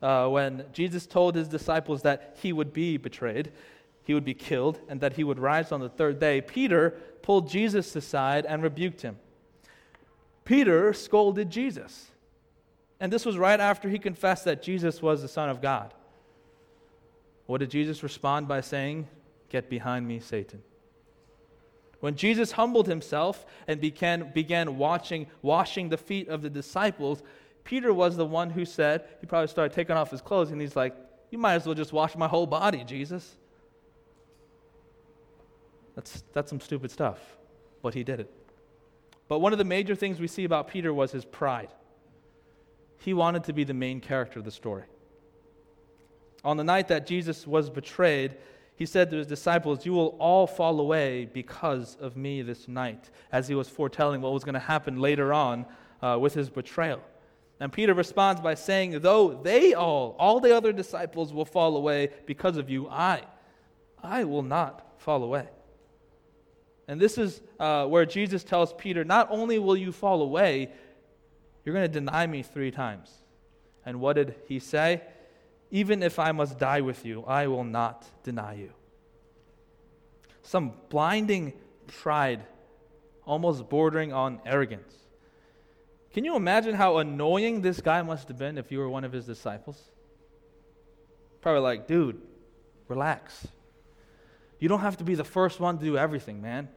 Uh, 0.00 0.28
when 0.28 0.64
Jesus 0.72 1.06
told 1.06 1.34
his 1.34 1.48
disciples 1.48 2.02
that 2.02 2.36
he 2.40 2.52
would 2.52 2.72
be 2.72 2.96
betrayed, 2.96 3.52
he 4.04 4.14
would 4.14 4.24
be 4.24 4.34
killed, 4.34 4.80
and 4.88 5.00
that 5.00 5.12
he 5.12 5.22
would 5.22 5.38
rise 5.38 5.70
on 5.70 5.80
the 5.80 5.88
third 5.88 6.18
day, 6.18 6.40
Peter 6.40 6.90
pulled 7.22 7.48
Jesus 7.48 7.94
aside 7.94 8.44
and 8.46 8.62
rebuked 8.62 9.02
him. 9.02 9.16
Peter 10.44 10.92
scolded 10.92 11.50
Jesus. 11.50 12.10
And 12.98 13.12
this 13.12 13.24
was 13.24 13.38
right 13.38 13.60
after 13.60 13.88
he 13.88 13.98
confessed 13.98 14.44
that 14.44 14.62
Jesus 14.62 15.00
was 15.00 15.22
the 15.22 15.28
Son 15.28 15.48
of 15.48 15.62
God. 15.62 15.94
What 17.52 17.58
did 17.58 17.68
Jesus 17.70 18.02
respond 18.02 18.48
by 18.48 18.62
saying? 18.62 19.08
Get 19.50 19.68
behind 19.68 20.08
me, 20.08 20.20
Satan. 20.20 20.62
When 22.00 22.16
Jesus 22.16 22.52
humbled 22.52 22.86
himself 22.86 23.44
and 23.68 23.78
began, 23.78 24.32
began 24.32 24.78
watching, 24.78 25.26
washing 25.42 25.90
the 25.90 25.98
feet 25.98 26.28
of 26.28 26.40
the 26.40 26.48
disciples, 26.48 27.22
Peter 27.62 27.92
was 27.92 28.16
the 28.16 28.24
one 28.24 28.48
who 28.48 28.64
said, 28.64 29.04
he 29.20 29.26
probably 29.26 29.48
started 29.48 29.74
taking 29.74 29.96
off 29.96 30.10
his 30.10 30.22
clothes, 30.22 30.50
and 30.50 30.62
he's 30.62 30.76
like, 30.76 30.96
You 31.30 31.36
might 31.36 31.52
as 31.52 31.66
well 31.66 31.74
just 31.74 31.92
wash 31.92 32.16
my 32.16 32.26
whole 32.26 32.46
body, 32.46 32.84
Jesus. 32.84 33.36
That's, 35.94 36.24
that's 36.32 36.48
some 36.48 36.58
stupid 36.58 36.90
stuff, 36.90 37.18
but 37.82 37.92
he 37.92 38.02
did 38.02 38.18
it. 38.18 38.30
But 39.28 39.40
one 39.40 39.52
of 39.52 39.58
the 39.58 39.64
major 39.66 39.94
things 39.94 40.18
we 40.18 40.26
see 40.26 40.44
about 40.44 40.68
Peter 40.68 40.94
was 40.94 41.12
his 41.12 41.26
pride. 41.26 41.68
He 43.00 43.12
wanted 43.12 43.44
to 43.44 43.52
be 43.52 43.64
the 43.64 43.74
main 43.74 44.00
character 44.00 44.38
of 44.38 44.46
the 44.46 44.50
story. 44.50 44.84
On 46.44 46.56
the 46.56 46.64
night 46.64 46.88
that 46.88 47.06
Jesus 47.06 47.46
was 47.46 47.70
betrayed, 47.70 48.36
he 48.74 48.86
said 48.86 49.10
to 49.10 49.16
his 49.16 49.26
disciples, 49.26 49.86
You 49.86 49.92
will 49.92 50.16
all 50.18 50.46
fall 50.46 50.80
away 50.80 51.26
because 51.26 51.96
of 52.00 52.16
me 52.16 52.42
this 52.42 52.66
night, 52.66 53.10
as 53.30 53.46
he 53.46 53.54
was 53.54 53.68
foretelling 53.68 54.20
what 54.20 54.32
was 54.32 54.44
going 54.44 54.54
to 54.54 54.60
happen 54.60 55.00
later 55.00 55.32
on 55.32 55.66
uh, 56.02 56.18
with 56.20 56.34
his 56.34 56.50
betrayal. 56.50 57.00
And 57.60 57.72
Peter 57.72 57.94
responds 57.94 58.40
by 58.40 58.54
saying, 58.54 58.98
Though 59.00 59.40
they 59.40 59.74
all, 59.74 60.16
all 60.18 60.40
the 60.40 60.56
other 60.56 60.72
disciples 60.72 61.32
will 61.32 61.44
fall 61.44 61.76
away 61.76 62.10
because 62.26 62.56
of 62.56 62.68
you, 62.68 62.88
I, 62.88 63.22
I 64.02 64.24
will 64.24 64.42
not 64.42 65.00
fall 65.00 65.22
away. 65.22 65.48
And 66.88 67.00
this 67.00 67.18
is 67.18 67.40
uh, 67.60 67.86
where 67.86 68.04
Jesus 68.04 68.42
tells 68.42 68.72
Peter, 68.72 69.04
Not 69.04 69.28
only 69.30 69.60
will 69.60 69.76
you 69.76 69.92
fall 69.92 70.22
away, 70.22 70.72
you're 71.64 71.74
going 71.74 71.88
to 71.88 72.00
deny 72.00 72.26
me 72.26 72.42
three 72.42 72.72
times. 72.72 73.12
And 73.86 74.00
what 74.00 74.14
did 74.14 74.34
he 74.48 74.58
say? 74.58 75.02
Even 75.72 76.02
if 76.02 76.18
I 76.18 76.32
must 76.32 76.58
die 76.58 76.82
with 76.82 77.04
you, 77.06 77.24
I 77.24 77.46
will 77.46 77.64
not 77.64 78.04
deny 78.22 78.52
you. 78.52 78.72
Some 80.42 80.74
blinding 80.90 81.54
pride, 81.86 82.44
almost 83.24 83.70
bordering 83.70 84.12
on 84.12 84.40
arrogance. 84.44 84.94
Can 86.12 86.24
you 86.26 86.36
imagine 86.36 86.74
how 86.74 86.98
annoying 86.98 87.62
this 87.62 87.80
guy 87.80 88.02
must 88.02 88.28
have 88.28 88.38
been 88.38 88.58
if 88.58 88.70
you 88.70 88.80
were 88.80 88.88
one 88.88 89.02
of 89.02 89.12
his 89.12 89.24
disciples? 89.24 89.82
Probably 91.40 91.62
like, 91.62 91.86
dude, 91.86 92.20
relax. 92.86 93.48
You 94.58 94.68
don't 94.68 94.80
have 94.80 94.98
to 94.98 95.04
be 95.04 95.14
the 95.14 95.24
first 95.24 95.58
one 95.58 95.78
to 95.78 95.84
do 95.84 95.96
everything, 95.96 96.42
man. 96.42 96.68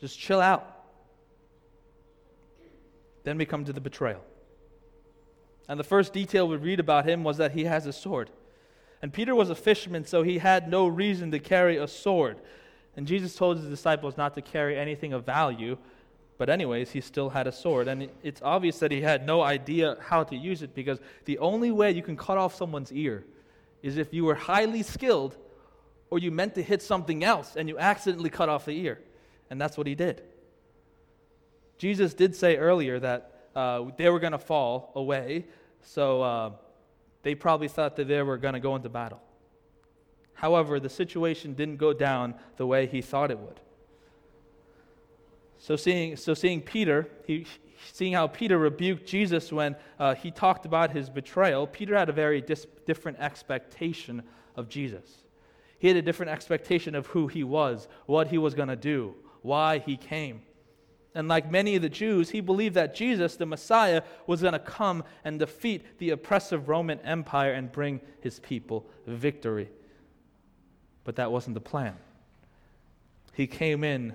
Just 0.00 0.16
chill 0.16 0.40
out. 0.40 0.84
Then 3.24 3.38
we 3.38 3.44
come 3.44 3.64
to 3.64 3.72
the 3.72 3.80
betrayal. 3.80 4.24
And 5.70 5.78
the 5.78 5.84
first 5.84 6.12
detail 6.12 6.48
we 6.48 6.56
read 6.56 6.80
about 6.80 7.08
him 7.08 7.22
was 7.22 7.36
that 7.36 7.52
he 7.52 7.62
has 7.62 7.86
a 7.86 7.92
sword. 7.92 8.28
And 9.02 9.12
Peter 9.12 9.36
was 9.36 9.50
a 9.50 9.54
fisherman, 9.54 10.04
so 10.04 10.24
he 10.24 10.38
had 10.38 10.68
no 10.68 10.88
reason 10.88 11.30
to 11.30 11.38
carry 11.38 11.76
a 11.76 11.86
sword. 11.86 12.40
And 12.96 13.06
Jesus 13.06 13.36
told 13.36 13.58
his 13.58 13.68
disciples 13.68 14.16
not 14.16 14.34
to 14.34 14.42
carry 14.42 14.76
anything 14.76 15.12
of 15.12 15.24
value, 15.24 15.78
but, 16.38 16.50
anyways, 16.50 16.90
he 16.90 17.00
still 17.00 17.30
had 17.30 17.46
a 17.46 17.52
sword. 17.52 17.86
And 17.86 18.08
it's 18.24 18.42
obvious 18.42 18.80
that 18.80 18.90
he 18.90 19.00
had 19.00 19.24
no 19.24 19.42
idea 19.42 19.96
how 20.00 20.24
to 20.24 20.34
use 20.34 20.62
it 20.62 20.74
because 20.74 20.98
the 21.24 21.38
only 21.38 21.70
way 21.70 21.92
you 21.92 22.02
can 22.02 22.16
cut 22.16 22.36
off 22.36 22.56
someone's 22.56 22.90
ear 22.90 23.24
is 23.80 23.96
if 23.96 24.12
you 24.12 24.24
were 24.24 24.34
highly 24.34 24.82
skilled 24.82 25.36
or 26.10 26.18
you 26.18 26.32
meant 26.32 26.56
to 26.56 26.64
hit 26.64 26.82
something 26.82 27.22
else 27.22 27.54
and 27.54 27.68
you 27.68 27.78
accidentally 27.78 28.30
cut 28.30 28.48
off 28.48 28.64
the 28.64 28.76
ear. 28.76 28.98
And 29.50 29.60
that's 29.60 29.78
what 29.78 29.86
he 29.86 29.94
did. 29.94 30.24
Jesus 31.78 32.12
did 32.12 32.34
say 32.34 32.56
earlier 32.56 32.98
that 32.98 33.30
uh, 33.54 33.84
they 33.96 34.08
were 34.08 34.20
going 34.20 34.32
to 34.32 34.38
fall 34.38 34.92
away, 34.94 35.46
so 35.82 36.22
uh, 36.22 36.50
they 37.22 37.34
probably 37.34 37.68
thought 37.68 37.96
that 37.96 38.08
they 38.08 38.22
were 38.22 38.38
going 38.38 38.54
to 38.54 38.60
go 38.60 38.76
into 38.76 38.88
battle. 38.88 39.20
However, 40.34 40.80
the 40.80 40.88
situation 40.88 41.54
didn't 41.54 41.76
go 41.76 41.92
down 41.92 42.34
the 42.56 42.66
way 42.66 42.86
he 42.86 43.02
thought 43.02 43.30
it 43.30 43.38
would. 43.38 43.60
So 45.58 45.76
seeing, 45.76 46.16
so 46.16 46.32
seeing 46.32 46.62
Peter, 46.62 47.06
he, 47.26 47.46
seeing 47.92 48.14
how 48.14 48.26
Peter 48.26 48.58
rebuked 48.58 49.06
Jesus 49.06 49.52
when 49.52 49.76
uh, 49.98 50.14
he 50.14 50.30
talked 50.30 50.64
about 50.64 50.92
his 50.92 51.10
betrayal, 51.10 51.66
Peter 51.66 51.94
had 51.94 52.08
a 52.08 52.12
very 52.12 52.40
dis- 52.40 52.66
different 52.86 53.18
expectation 53.18 54.22
of 54.56 54.70
Jesus. 54.70 55.24
He 55.78 55.88
had 55.88 55.96
a 55.98 56.02
different 56.02 56.32
expectation 56.32 56.94
of 56.94 57.06
who 57.08 57.26
he 57.26 57.44
was, 57.44 57.88
what 58.06 58.28
he 58.28 58.38
was 58.38 58.54
going 58.54 58.68
to 58.68 58.76
do, 58.76 59.14
why 59.42 59.78
he 59.78 59.96
came. 59.96 60.42
And 61.14 61.26
like 61.26 61.50
many 61.50 61.74
of 61.74 61.82
the 61.82 61.88
Jews, 61.88 62.30
he 62.30 62.40
believed 62.40 62.76
that 62.76 62.94
Jesus, 62.94 63.36
the 63.36 63.46
Messiah, 63.46 64.02
was 64.26 64.42
going 64.42 64.52
to 64.52 64.60
come 64.60 65.02
and 65.24 65.38
defeat 65.38 65.98
the 65.98 66.10
oppressive 66.10 66.68
Roman 66.68 67.00
Empire 67.00 67.52
and 67.52 67.70
bring 67.70 68.00
his 68.20 68.38
people 68.38 68.86
victory. 69.06 69.68
But 71.02 71.16
that 71.16 71.32
wasn't 71.32 71.54
the 71.54 71.60
plan. 71.60 71.96
He 73.32 73.46
came 73.46 73.82
in 73.82 74.14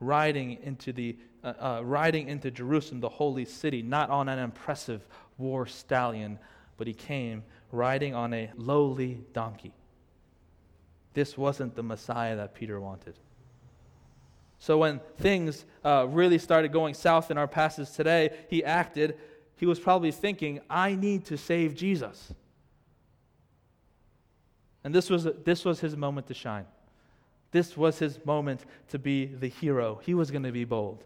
riding 0.00 0.58
into, 0.62 0.92
the, 0.92 1.16
uh, 1.42 1.54
uh, 1.58 1.80
riding 1.84 2.28
into 2.28 2.50
Jerusalem, 2.50 3.00
the 3.00 3.08
holy 3.08 3.44
city, 3.46 3.82
not 3.82 4.10
on 4.10 4.28
an 4.28 4.38
impressive 4.38 5.06
war 5.38 5.66
stallion, 5.66 6.38
but 6.76 6.86
he 6.86 6.94
came 6.94 7.42
riding 7.72 8.14
on 8.14 8.34
a 8.34 8.50
lowly 8.56 9.20
donkey. 9.32 9.72
This 11.14 11.38
wasn't 11.38 11.74
the 11.74 11.82
Messiah 11.82 12.36
that 12.36 12.54
Peter 12.54 12.80
wanted. 12.80 13.18
So 14.58 14.78
when 14.78 15.00
things 15.18 15.64
uh, 15.84 16.06
really 16.08 16.38
started 16.38 16.72
going 16.72 16.94
south 16.94 17.30
in 17.30 17.38
our 17.38 17.46
passage 17.46 17.90
today, 17.92 18.30
he 18.48 18.64
acted. 18.64 19.16
He 19.56 19.66
was 19.66 19.78
probably 19.78 20.10
thinking, 20.10 20.60
I 20.68 20.94
need 20.94 21.24
to 21.26 21.36
save 21.36 21.74
Jesus. 21.74 22.32
And 24.84 24.94
this 24.94 25.10
was, 25.10 25.28
this 25.44 25.64
was 25.64 25.80
his 25.80 25.96
moment 25.96 26.26
to 26.28 26.34
shine. 26.34 26.66
This 27.50 27.76
was 27.76 27.98
his 27.98 28.24
moment 28.24 28.64
to 28.88 28.98
be 28.98 29.26
the 29.26 29.48
hero. 29.48 30.00
He 30.04 30.14
was 30.14 30.30
going 30.30 30.42
to 30.42 30.52
be 30.52 30.64
bold. 30.64 31.04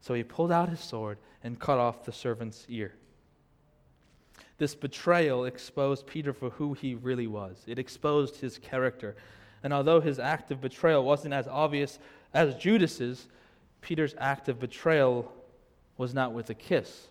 So 0.00 0.14
he 0.14 0.22
pulled 0.22 0.52
out 0.52 0.68
his 0.68 0.80
sword 0.80 1.18
and 1.42 1.58
cut 1.58 1.78
off 1.78 2.04
the 2.04 2.12
servant's 2.12 2.66
ear. 2.68 2.94
This 4.58 4.74
betrayal 4.74 5.44
exposed 5.44 6.06
Peter 6.06 6.32
for 6.32 6.50
who 6.50 6.74
he 6.74 6.94
really 6.94 7.26
was, 7.26 7.64
it 7.66 7.78
exposed 7.78 8.36
his 8.36 8.58
character. 8.58 9.16
And 9.62 9.72
although 9.72 10.00
his 10.00 10.18
act 10.18 10.50
of 10.50 10.60
betrayal 10.60 11.04
wasn't 11.04 11.34
as 11.34 11.48
obvious 11.48 11.98
as 12.34 12.54
Judas's, 12.54 13.26
Peter's 13.80 14.14
act 14.18 14.48
of 14.48 14.60
betrayal 14.60 15.32
was 15.96 16.14
not 16.14 16.32
with 16.32 16.50
a 16.50 16.54
kiss, 16.54 17.08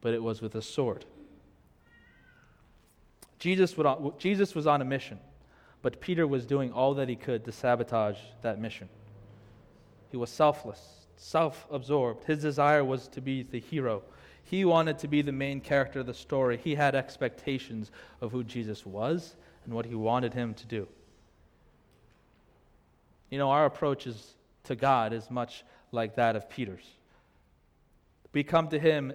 but 0.00 0.14
it 0.14 0.22
was 0.22 0.42
with 0.42 0.54
a 0.54 0.62
sword. 0.62 1.04
Jesus, 3.38 3.76
would, 3.76 4.18
Jesus 4.18 4.54
was 4.54 4.66
on 4.66 4.82
a 4.82 4.84
mission. 4.84 5.18
But 5.86 6.00
Peter 6.00 6.26
was 6.26 6.46
doing 6.46 6.72
all 6.72 6.94
that 6.94 7.08
he 7.08 7.14
could 7.14 7.44
to 7.44 7.52
sabotage 7.52 8.18
that 8.42 8.60
mission. 8.60 8.88
He 10.10 10.16
was 10.16 10.30
selfless, 10.30 11.06
self 11.16 11.64
absorbed. 11.70 12.24
His 12.24 12.40
desire 12.42 12.84
was 12.84 13.06
to 13.08 13.20
be 13.20 13.44
the 13.44 13.60
hero. 13.60 14.02
He 14.42 14.64
wanted 14.64 14.98
to 14.98 15.08
be 15.08 15.22
the 15.22 15.32
main 15.32 15.60
character 15.60 16.00
of 16.00 16.06
the 16.06 16.14
story. 16.14 16.56
He 16.56 16.74
had 16.74 16.94
expectations 16.94 17.92
of 18.20 18.32
who 18.32 18.42
Jesus 18.42 18.86
was 18.86 19.36
and 19.64 19.74
what 19.74 19.86
he 19.86 19.94
wanted 19.94 20.34
him 20.34 20.54
to 20.54 20.66
do. 20.66 20.88
You 23.30 23.38
know, 23.38 23.50
our 23.50 23.66
approach 23.66 24.06
is, 24.06 24.34
to 24.64 24.76
God 24.76 25.12
is 25.12 25.30
much 25.30 25.64
like 25.92 26.16
that 26.16 26.36
of 26.36 26.48
Peter's. 26.48 26.86
We 28.32 28.44
come 28.44 28.68
to 28.68 28.78
him 28.78 29.12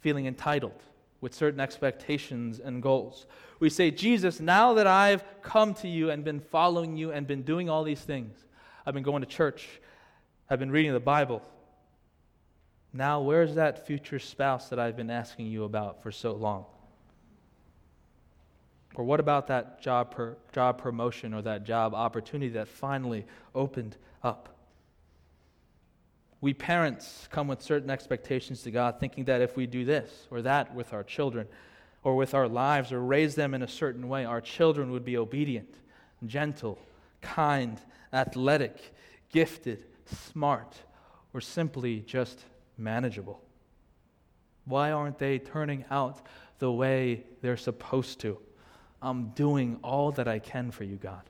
feeling 0.00 0.26
entitled 0.26 0.82
with 1.20 1.34
certain 1.34 1.60
expectations 1.60 2.60
and 2.60 2.82
goals. 2.82 3.26
We 3.60 3.70
say, 3.70 3.90
Jesus, 3.90 4.40
now 4.40 4.74
that 4.74 4.86
I've 4.86 5.24
come 5.42 5.74
to 5.74 5.88
you 5.88 6.10
and 6.10 6.24
been 6.24 6.40
following 6.40 6.96
you 6.96 7.12
and 7.12 7.26
been 7.26 7.42
doing 7.42 7.70
all 7.70 7.84
these 7.84 8.00
things, 8.00 8.36
I've 8.84 8.94
been 8.94 9.02
going 9.02 9.22
to 9.22 9.28
church, 9.28 9.66
I've 10.50 10.58
been 10.58 10.70
reading 10.70 10.92
the 10.92 11.00
Bible. 11.00 11.42
Now, 12.92 13.20
where's 13.20 13.54
that 13.54 13.86
future 13.86 14.18
spouse 14.18 14.68
that 14.68 14.78
I've 14.78 14.96
been 14.96 15.10
asking 15.10 15.46
you 15.46 15.64
about 15.64 16.02
for 16.02 16.12
so 16.12 16.32
long? 16.32 16.66
Or 18.94 19.04
what 19.04 19.20
about 19.20 19.48
that 19.48 19.80
job, 19.80 20.12
per, 20.12 20.36
job 20.52 20.78
promotion 20.78 21.34
or 21.34 21.42
that 21.42 21.64
job 21.64 21.94
opportunity 21.94 22.50
that 22.50 22.68
finally 22.68 23.26
opened 23.54 23.96
up? 24.22 24.48
We 26.40 26.54
parents 26.54 27.26
come 27.30 27.48
with 27.48 27.62
certain 27.62 27.90
expectations 27.90 28.62
to 28.62 28.70
God, 28.70 29.00
thinking 29.00 29.24
that 29.24 29.40
if 29.40 29.56
we 29.56 29.66
do 29.66 29.84
this 29.84 30.28
or 30.30 30.42
that 30.42 30.74
with 30.74 30.92
our 30.92 31.02
children 31.02 31.48
or 32.02 32.16
with 32.16 32.34
our 32.34 32.46
lives 32.46 32.92
or 32.92 33.00
raise 33.00 33.34
them 33.34 33.54
in 33.54 33.62
a 33.62 33.68
certain 33.68 34.08
way, 34.08 34.24
our 34.24 34.40
children 34.40 34.90
would 34.92 35.04
be 35.04 35.16
obedient, 35.16 35.74
gentle, 36.26 36.78
kind, 37.22 37.80
athletic, 38.12 38.94
gifted, 39.32 39.86
smart, 40.04 40.76
or 41.32 41.40
simply 41.40 42.00
just 42.00 42.44
manageable. 42.76 43.40
Why 44.66 44.92
aren't 44.92 45.18
they 45.18 45.38
turning 45.38 45.84
out 45.90 46.20
the 46.58 46.70
way 46.70 47.24
they're 47.40 47.56
supposed 47.56 48.20
to? 48.20 48.38
I'm 49.04 49.28
doing 49.30 49.78
all 49.82 50.12
that 50.12 50.26
I 50.26 50.38
can 50.38 50.70
for 50.70 50.82
you, 50.82 50.96
God. 50.96 51.22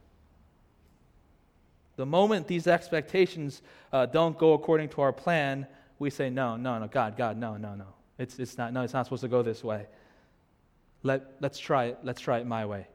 The 1.97 2.07
moment 2.07 2.47
these 2.47 2.67
expectations 2.67 3.63
uh, 3.93 4.07
don't 4.07 4.39
go 4.39 4.53
according 4.53 4.91
to 4.91 5.03
our 5.03 5.13
plan, 5.13 5.67
we 5.99 6.11
say, 6.11 6.31
no, 6.31 6.57
no, 6.57 6.79
no, 6.79 6.87
God, 6.87 7.17
God, 7.17 7.37
no, 7.37 7.57
no, 7.57 7.75
no. 7.75 7.87
It's, 8.19 8.39
it's, 8.39 8.57
not, 8.57 8.73
no, 8.73 8.83
it's 8.83 8.93
not 8.93 9.07
supposed 9.07 9.23
to 9.23 9.29
go 9.29 9.43
this 9.43 9.65
way. 9.65 9.87
Let, 11.03 11.33
let's 11.41 11.59
try 11.59 11.87
it. 11.87 11.99
Let's 12.05 12.21
try 12.21 12.39
it 12.39 12.47
my 12.47 12.65
way. 12.65 12.87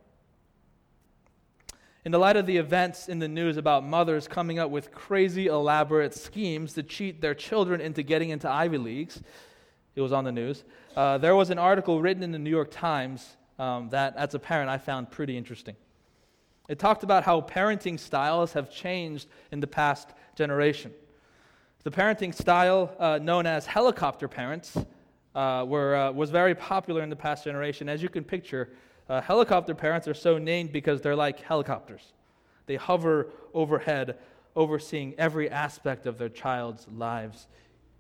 In 2.06 2.14
the 2.14 2.18
light 2.18 2.38
of 2.38 2.46
the 2.46 2.56
events 2.56 3.10
in 3.10 3.20
the 3.20 3.28
news 3.28 3.58
about 3.58 3.86
mothers 3.86 4.28
coming 4.28 4.60
up 4.60 4.72
with 4.72 4.92
crazy, 4.92 5.48
elaborate 5.48 6.14
schemes 6.14 6.74
to 6.74 6.84
cheat 6.84 7.20
their 7.20 7.36
children 7.36 7.82
into 7.82 8.02
getting 8.02 8.30
into 8.30 8.50
Ivy 8.50 8.78
Leagues, 8.78 9.22
it 9.96 10.02
was 10.02 10.14
on 10.14 10.24
the 10.24 10.32
news. 10.32 10.64
Uh, 10.96 11.18
there 11.18 11.36
was 11.36 11.50
an 11.50 11.60
article 11.60 12.02
written 12.02 12.24
in 12.24 12.32
the 12.32 12.40
New 12.40 12.50
York 12.50 12.70
Times 12.72 13.36
um, 13.60 13.90
that, 13.90 14.16
as 14.16 14.34
a 14.34 14.40
parent, 14.40 14.70
I 14.70 14.78
found 14.78 15.12
pretty 15.12 15.38
interesting. 15.38 15.76
It 16.70 16.80
talked 16.80 17.04
about 17.04 17.24
how 17.24 17.42
parenting 17.42 18.00
styles 18.00 18.54
have 18.54 18.72
changed 18.72 19.28
in 19.52 19.60
the 19.60 19.68
past 19.68 20.10
generation. 20.36 20.92
The 21.84 21.92
parenting 21.92 22.34
style 22.34 22.96
uh, 23.00 23.20
known 23.22 23.46
as 23.46 23.66
helicopter 23.66 24.28
parents 24.28 24.78
uh, 25.36 25.66
were, 25.68 25.96
uh, 25.96 26.12
was 26.12 26.30
very 26.30 26.56
popular 26.56 27.02
in 27.02 27.10
the 27.10 27.16
past 27.16 27.44
generation. 27.44 27.90
As 27.90 28.02
you 28.02 28.10
can 28.10 28.24
picture, 28.24 28.70
uh, 29.10 29.22
helicopter 29.22 29.74
parents 29.74 30.08
are 30.08 30.14
so 30.14 30.38
named 30.38 30.72
because 30.72 31.02
they're 31.02 31.16
like 31.16 31.40
helicopters. 31.40 32.14
They 32.66 32.76
hover 32.76 33.28
overhead, 33.54 34.18
overseeing 34.56 35.16
every 35.18 35.50
aspect 35.50 36.06
of 36.06 36.18
their 36.18 36.30
child's 36.30 36.88
lives 36.88 37.48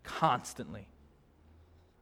constantly. 0.04 0.88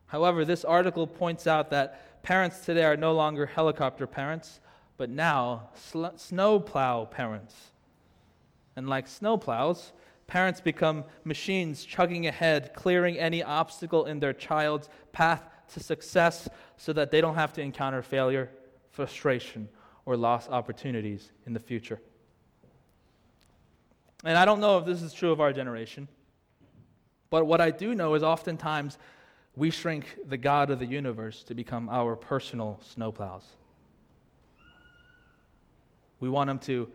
However, 0.08 0.46
this 0.46 0.66
article 0.66 1.06
points 1.06 1.48
out 1.48 1.70
that 1.70 2.07
parents 2.28 2.66
today 2.66 2.84
are 2.84 2.98
no 2.98 3.14
longer 3.14 3.46
helicopter 3.46 4.06
parents, 4.06 4.60
but 4.98 5.10
now 5.10 5.70
sl- 5.76 6.08
snowplow 6.18 7.06
parents. 7.06 7.72
And 8.76 8.90
like 8.90 9.08
snowplows, 9.08 9.94
parents 10.28 10.60
become 10.60 11.06
machines 11.24 11.86
chugging 11.86 12.28
ahead, 12.28 12.74
clearing 12.76 13.18
any 13.18 13.42
obstacle 13.42 14.04
in 14.04 14.20
their 14.20 14.34
child's 14.34 14.90
path 15.14 15.42
to 15.74 15.80
success 15.80 16.50
so 16.76 16.92
that 16.92 17.12
they 17.12 17.22
don't 17.22 17.36
have 17.36 17.54
to 17.54 17.62
encounter 17.62 18.02
failure, 18.02 18.52
frustration, 18.92 19.70
or 20.06 20.18
lost 20.18 20.50
opportunities 20.50 21.32
in 21.46 21.54
the 21.54 21.62
future. 21.62 22.02
And 24.26 24.38
I 24.38 24.44
don't 24.44 24.60
know 24.60 24.78
if 24.80 24.86
this 24.86 25.02
is 25.02 25.14
true 25.14 25.32
of 25.32 25.40
our 25.40 25.54
generation, 25.54 26.10
but 27.30 27.46
what 27.46 27.62
I 27.62 27.72
do 27.72 27.96
know 27.96 28.16
is 28.16 28.24
oftentimes 28.24 28.98
we 29.58 29.72
shrink 29.72 30.20
the 30.30 30.38
God 30.38 30.70
of 30.70 30.78
the 30.78 30.86
universe 30.86 31.44
to 31.46 31.56
become 31.56 31.90
our 31.90 32.16
personal 32.16 32.80
snowplows. 32.96 33.42
We 36.20 36.30
want 36.30 36.52
Him 36.52 36.60
to, 36.60 36.90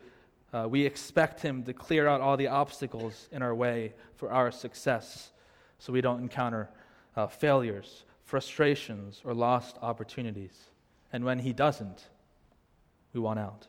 uh, 0.53 0.69
we 0.71 0.87
expect 0.87 1.43
Him 1.43 1.65
to 1.65 1.73
clear 1.73 2.07
out 2.07 2.21
all 2.21 2.37
the 2.37 2.47
obstacles 2.47 3.29
in 3.33 3.43
our 3.43 3.55
way 3.55 3.95
for 4.15 4.31
our 4.31 4.53
success 4.53 5.33
so 5.81 5.93
we 5.93 6.01
don't 6.01 6.21
encounter 6.21 6.71
uh, 7.17 7.27
failures, 7.27 8.05
frustrations, 8.25 9.21
or 9.25 9.35
lost 9.35 9.77
opportunities. 9.83 10.57
And 11.13 11.25
when 11.25 11.41
He 11.41 11.53
doesn't, 11.53 12.07
we 13.13 13.19
want 13.19 13.41
out. 13.41 13.67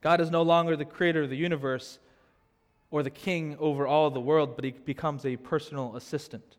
God 0.00 0.20
is 0.20 0.30
no 0.30 0.42
longer 0.42 0.76
the 0.76 0.84
creator 0.84 1.24
of 1.24 1.30
the 1.30 1.36
universe 1.36 1.98
or 2.92 3.02
the 3.02 3.10
king 3.10 3.56
over 3.58 3.88
all 3.88 4.08
the 4.08 4.20
world, 4.20 4.54
but 4.54 4.64
He 4.64 4.70
becomes 4.70 5.26
a 5.26 5.34
personal 5.36 5.96
assistant. 5.96 6.58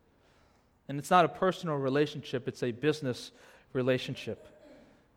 And 0.89 0.97
it's 0.97 1.11
not 1.11 1.23
a 1.23 1.29
personal 1.29 1.75
relationship, 1.75 2.47
it's 2.47 2.63
a 2.63 2.71
business 2.71 3.31
relationship. 3.73 4.47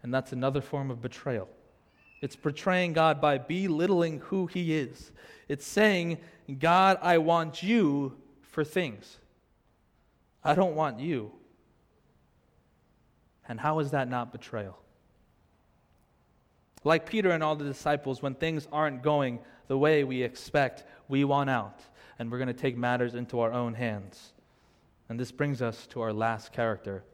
And 0.03 0.13
that's 0.13 0.33
another 0.33 0.61
form 0.61 0.91
of 0.91 1.01
betrayal. 1.01 1.49
It's 2.21 2.37
portraying 2.37 2.93
God 2.93 3.21
by 3.21 3.39
belittling 3.39 4.21
who 4.21 4.47
He 4.47 4.75
is. 4.75 5.11
It's 5.49 5.67
saying, 5.67 6.19
God, 6.61 6.99
I 7.01 7.19
want 7.19 7.63
you 7.63 8.17
for 8.43 8.65
things. 8.65 9.19
I 10.45 10.55
don't 10.55 10.77
want 10.77 11.01
you. 11.01 11.33
And 13.49 13.59
how 13.59 13.79
is 13.79 13.93
that 13.93 14.09
not 14.09 14.31
betrayal? 14.31 14.79
Like 16.85 17.09
Peter 17.09 17.31
and 17.31 17.43
all 17.43 17.57
the 17.57 17.65
disciples, 17.65 18.21
when 18.21 18.35
things 18.35 18.69
aren't 18.71 19.03
going 19.03 19.39
the 19.69 19.79
way 19.79 20.05
we 20.05 20.23
expect, 20.23 20.85
we 21.09 21.25
want 21.25 21.49
out, 21.49 21.81
and 22.19 22.31
we're 22.31 22.39
going 22.39 22.49
to 22.49 22.55
take 22.55 22.77
matters 22.77 23.15
into 23.15 23.41
our 23.41 23.53
own 23.53 23.75
hands. 23.75 24.33
And 25.13 25.21
this 25.21 25.31
brings 25.31 25.61
us 25.61 25.87
to 25.89 26.01
our 26.01 26.11
last 26.11 26.55
character 26.55 27.05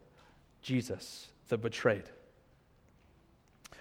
Jesus, 0.63 1.27
the 1.49 1.59
betrayed. 1.59 2.05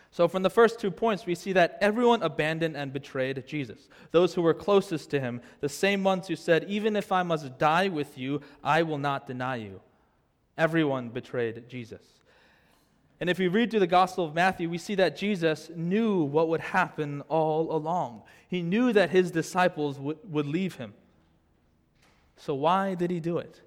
So, 0.09 0.27
from 0.27 0.41
the 0.41 0.49
first 0.49 0.79
two 0.79 0.89
points, 0.89 1.27
we 1.27 1.35
see 1.35 1.53
that 1.53 1.77
everyone 1.81 2.23
abandoned 2.23 2.75
and 2.75 2.91
betrayed 2.91 3.45
Jesus. 3.45 3.87
Those 4.09 4.33
who 4.33 4.41
were 4.41 4.55
closest 4.55 5.11
to 5.11 5.19
him, 5.19 5.39
the 5.59 5.69
same 5.69 6.03
ones 6.03 6.27
who 6.27 6.35
said, 6.35 6.63
Even 6.63 6.95
if 6.95 7.11
I 7.11 7.21
must 7.21 7.59
die 7.59 7.89
with 7.89 8.17
you, 8.17 8.41
I 8.63 8.81
will 8.81 8.97
not 8.97 9.27
deny 9.27 9.57
you. 9.57 9.81
Everyone 10.57 11.09
betrayed 11.09 11.69
Jesus. 11.69 12.01
And 13.19 13.29
if 13.29 13.37
we 13.37 13.47
read 13.47 13.69
through 13.69 13.81
the 13.81 13.85
Gospel 13.85 14.25
of 14.25 14.33
Matthew, 14.33 14.67
we 14.67 14.79
see 14.79 14.95
that 14.95 15.15
Jesus 15.15 15.69
knew 15.75 16.23
what 16.23 16.49
would 16.49 16.61
happen 16.61 17.21
all 17.29 17.71
along. 17.71 18.23
He 18.47 18.63
knew 18.63 18.93
that 18.93 19.11
his 19.11 19.29
disciples 19.29 19.99
would, 19.99 20.17
would 20.27 20.47
leave 20.47 20.73
him. 20.77 20.95
So, 22.35 22.55
why 22.55 22.95
did 22.95 23.11
he 23.11 23.19
do 23.19 23.37
it? 23.37 23.61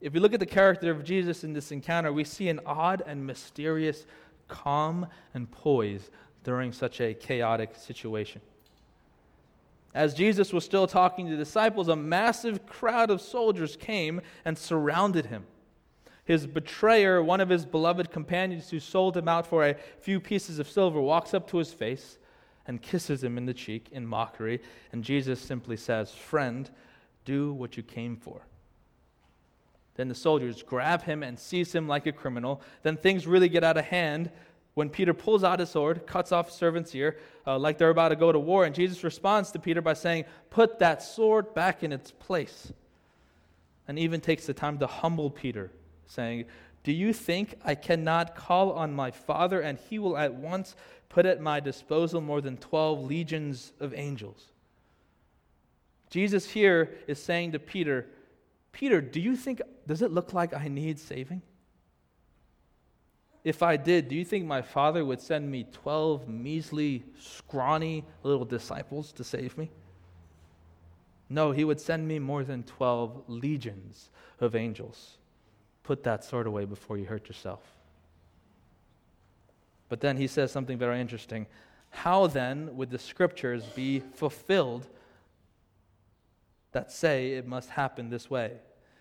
If 0.00 0.14
we 0.14 0.20
look 0.20 0.32
at 0.32 0.40
the 0.40 0.46
character 0.46 0.90
of 0.90 1.04
Jesus 1.04 1.44
in 1.44 1.52
this 1.52 1.72
encounter, 1.72 2.12
we 2.12 2.24
see 2.24 2.48
an 2.48 2.60
odd 2.64 3.02
and 3.06 3.26
mysterious 3.26 4.06
calm 4.48 5.06
and 5.34 5.50
poise 5.50 6.10
during 6.42 6.72
such 6.72 7.00
a 7.00 7.14
chaotic 7.14 7.76
situation. 7.76 8.40
As 9.94 10.14
Jesus 10.14 10.52
was 10.52 10.64
still 10.64 10.86
talking 10.86 11.26
to 11.26 11.32
the 11.32 11.36
disciples, 11.36 11.88
a 11.88 11.96
massive 11.96 12.64
crowd 12.66 13.10
of 13.10 13.20
soldiers 13.20 13.76
came 13.76 14.20
and 14.44 14.56
surrounded 14.56 15.26
him. 15.26 15.44
His 16.24 16.46
betrayer, 16.46 17.22
one 17.22 17.40
of 17.40 17.48
his 17.48 17.66
beloved 17.66 18.10
companions 18.10 18.70
who 18.70 18.78
sold 18.78 19.16
him 19.16 19.26
out 19.26 19.46
for 19.46 19.66
a 19.66 19.74
few 20.00 20.20
pieces 20.20 20.60
of 20.60 20.70
silver, 20.70 21.00
walks 21.00 21.34
up 21.34 21.48
to 21.50 21.58
his 21.58 21.72
face 21.72 22.18
and 22.66 22.80
kisses 22.80 23.24
him 23.24 23.36
in 23.36 23.46
the 23.46 23.54
cheek 23.54 23.88
in 23.90 24.06
mockery. 24.06 24.60
And 24.92 25.02
Jesus 25.02 25.40
simply 25.40 25.76
says, 25.76 26.12
Friend, 26.12 26.70
do 27.24 27.52
what 27.52 27.76
you 27.76 27.82
came 27.82 28.16
for. 28.16 28.42
Then 30.00 30.08
the 30.08 30.14
soldiers 30.14 30.62
grab 30.62 31.02
him 31.02 31.22
and 31.22 31.38
seize 31.38 31.74
him 31.74 31.86
like 31.86 32.06
a 32.06 32.12
criminal. 32.12 32.62
Then 32.82 32.96
things 32.96 33.26
really 33.26 33.50
get 33.50 33.62
out 33.62 33.76
of 33.76 33.84
hand 33.84 34.30
when 34.72 34.88
Peter 34.88 35.12
pulls 35.12 35.44
out 35.44 35.60
his 35.60 35.68
sword, 35.68 36.06
cuts 36.06 36.32
off 36.32 36.48
a 36.48 36.52
servant's 36.52 36.94
ear, 36.94 37.18
uh, 37.46 37.58
like 37.58 37.76
they're 37.76 37.90
about 37.90 38.08
to 38.08 38.16
go 38.16 38.32
to 38.32 38.38
war. 38.38 38.64
And 38.64 38.74
Jesus 38.74 39.04
responds 39.04 39.50
to 39.50 39.58
Peter 39.58 39.82
by 39.82 39.92
saying, 39.92 40.24
Put 40.48 40.78
that 40.78 41.02
sword 41.02 41.52
back 41.52 41.82
in 41.82 41.92
its 41.92 42.12
place. 42.12 42.72
And 43.88 43.98
even 43.98 44.22
takes 44.22 44.46
the 44.46 44.54
time 44.54 44.78
to 44.78 44.86
humble 44.86 45.28
Peter 45.28 45.70
saying, 46.06 46.46
Do 46.82 46.92
you 46.92 47.12
think 47.12 47.56
I 47.62 47.74
cannot 47.74 48.34
call 48.34 48.72
on 48.72 48.94
my 48.94 49.10
Father, 49.10 49.60
and 49.60 49.78
he 49.90 49.98
will 49.98 50.16
at 50.16 50.32
once 50.32 50.76
put 51.10 51.26
at 51.26 51.42
my 51.42 51.60
disposal 51.60 52.22
more 52.22 52.40
than 52.40 52.56
12 52.56 53.04
legions 53.04 53.74
of 53.80 53.92
angels? 53.92 54.46
Jesus 56.08 56.48
here 56.48 56.94
is 57.06 57.22
saying 57.22 57.52
to 57.52 57.58
Peter, 57.58 58.06
Peter, 58.72 59.00
do 59.00 59.20
you 59.20 59.36
think, 59.36 59.60
does 59.86 60.02
it 60.02 60.12
look 60.12 60.32
like 60.32 60.54
I 60.54 60.68
need 60.68 60.98
saving? 60.98 61.42
If 63.42 63.62
I 63.62 63.76
did, 63.76 64.08
do 64.08 64.14
you 64.14 64.24
think 64.24 64.44
my 64.44 64.62
father 64.62 65.04
would 65.04 65.20
send 65.20 65.50
me 65.50 65.66
12 65.72 66.28
measly, 66.28 67.04
scrawny 67.18 68.04
little 68.22 68.44
disciples 68.44 69.12
to 69.12 69.24
save 69.24 69.56
me? 69.56 69.70
No, 71.28 71.52
he 71.52 71.64
would 71.64 71.80
send 71.80 72.06
me 72.06 72.18
more 72.18 72.44
than 72.44 72.64
12 72.64 73.24
legions 73.28 74.10
of 74.40 74.54
angels 74.54 75.16
put 75.90 76.04
that 76.04 76.22
sword 76.22 76.46
away 76.46 76.64
before 76.64 76.98
you 76.98 77.04
hurt 77.04 77.26
yourself. 77.26 77.62
But 79.88 80.00
then 80.00 80.16
he 80.16 80.28
says 80.28 80.52
something 80.52 80.78
very 80.78 81.00
interesting. 81.00 81.48
How 81.90 82.28
then 82.28 82.76
would 82.76 82.90
the 82.90 82.98
scriptures 82.98 83.64
be 83.74 83.98
fulfilled 84.14 84.86
that 86.72 86.92
say 86.92 87.32
it 87.32 87.46
must 87.46 87.70
happen 87.70 88.10
this 88.10 88.30
way? 88.30 88.52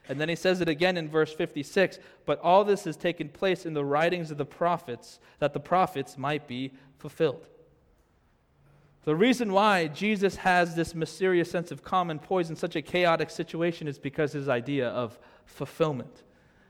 And 0.07 0.19
then 0.19 0.27
he 0.27 0.35
says 0.35 0.59
it 0.59 0.67
again 0.67 0.97
in 0.97 1.07
verse 1.07 1.31
56 1.33 1.99
But 2.25 2.39
all 2.41 2.63
this 2.63 2.83
has 2.85 2.97
taken 2.97 3.29
place 3.29 3.65
in 3.65 3.73
the 3.73 3.85
writings 3.85 4.31
of 4.31 4.37
the 4.37 4.45
prophets, 4.45 5.19
that 5.37 5.53
the 5.53 5.59
prophets 5.59 6.17
might 6.17 6.47
be 6.47 6.73
fulfilled. 6.97 7.47
The 9.05 9.15
reason 9.15 9.53
why 9.53 9.87
Jesus 9.87 10.35
has 10.37 10.75
this 10.75 10.93
mysterious 10.93 11.49
sense 11.49 11.71
of 11.71 11.83
calm 11.83 12.09
and 12.09 12.21
poise 12.21 12.49
in 12.49 12.55
such 12.55 12.75
a 12.75 12.81
chaotic 12.81 13.29
situation 13.29 13.87
is 13.87 13.97
because 13.97 14.33
his 14.33 14.49
idea 14.49 14.89
of 14.89 15.17
fulfillment. 15.45 16.23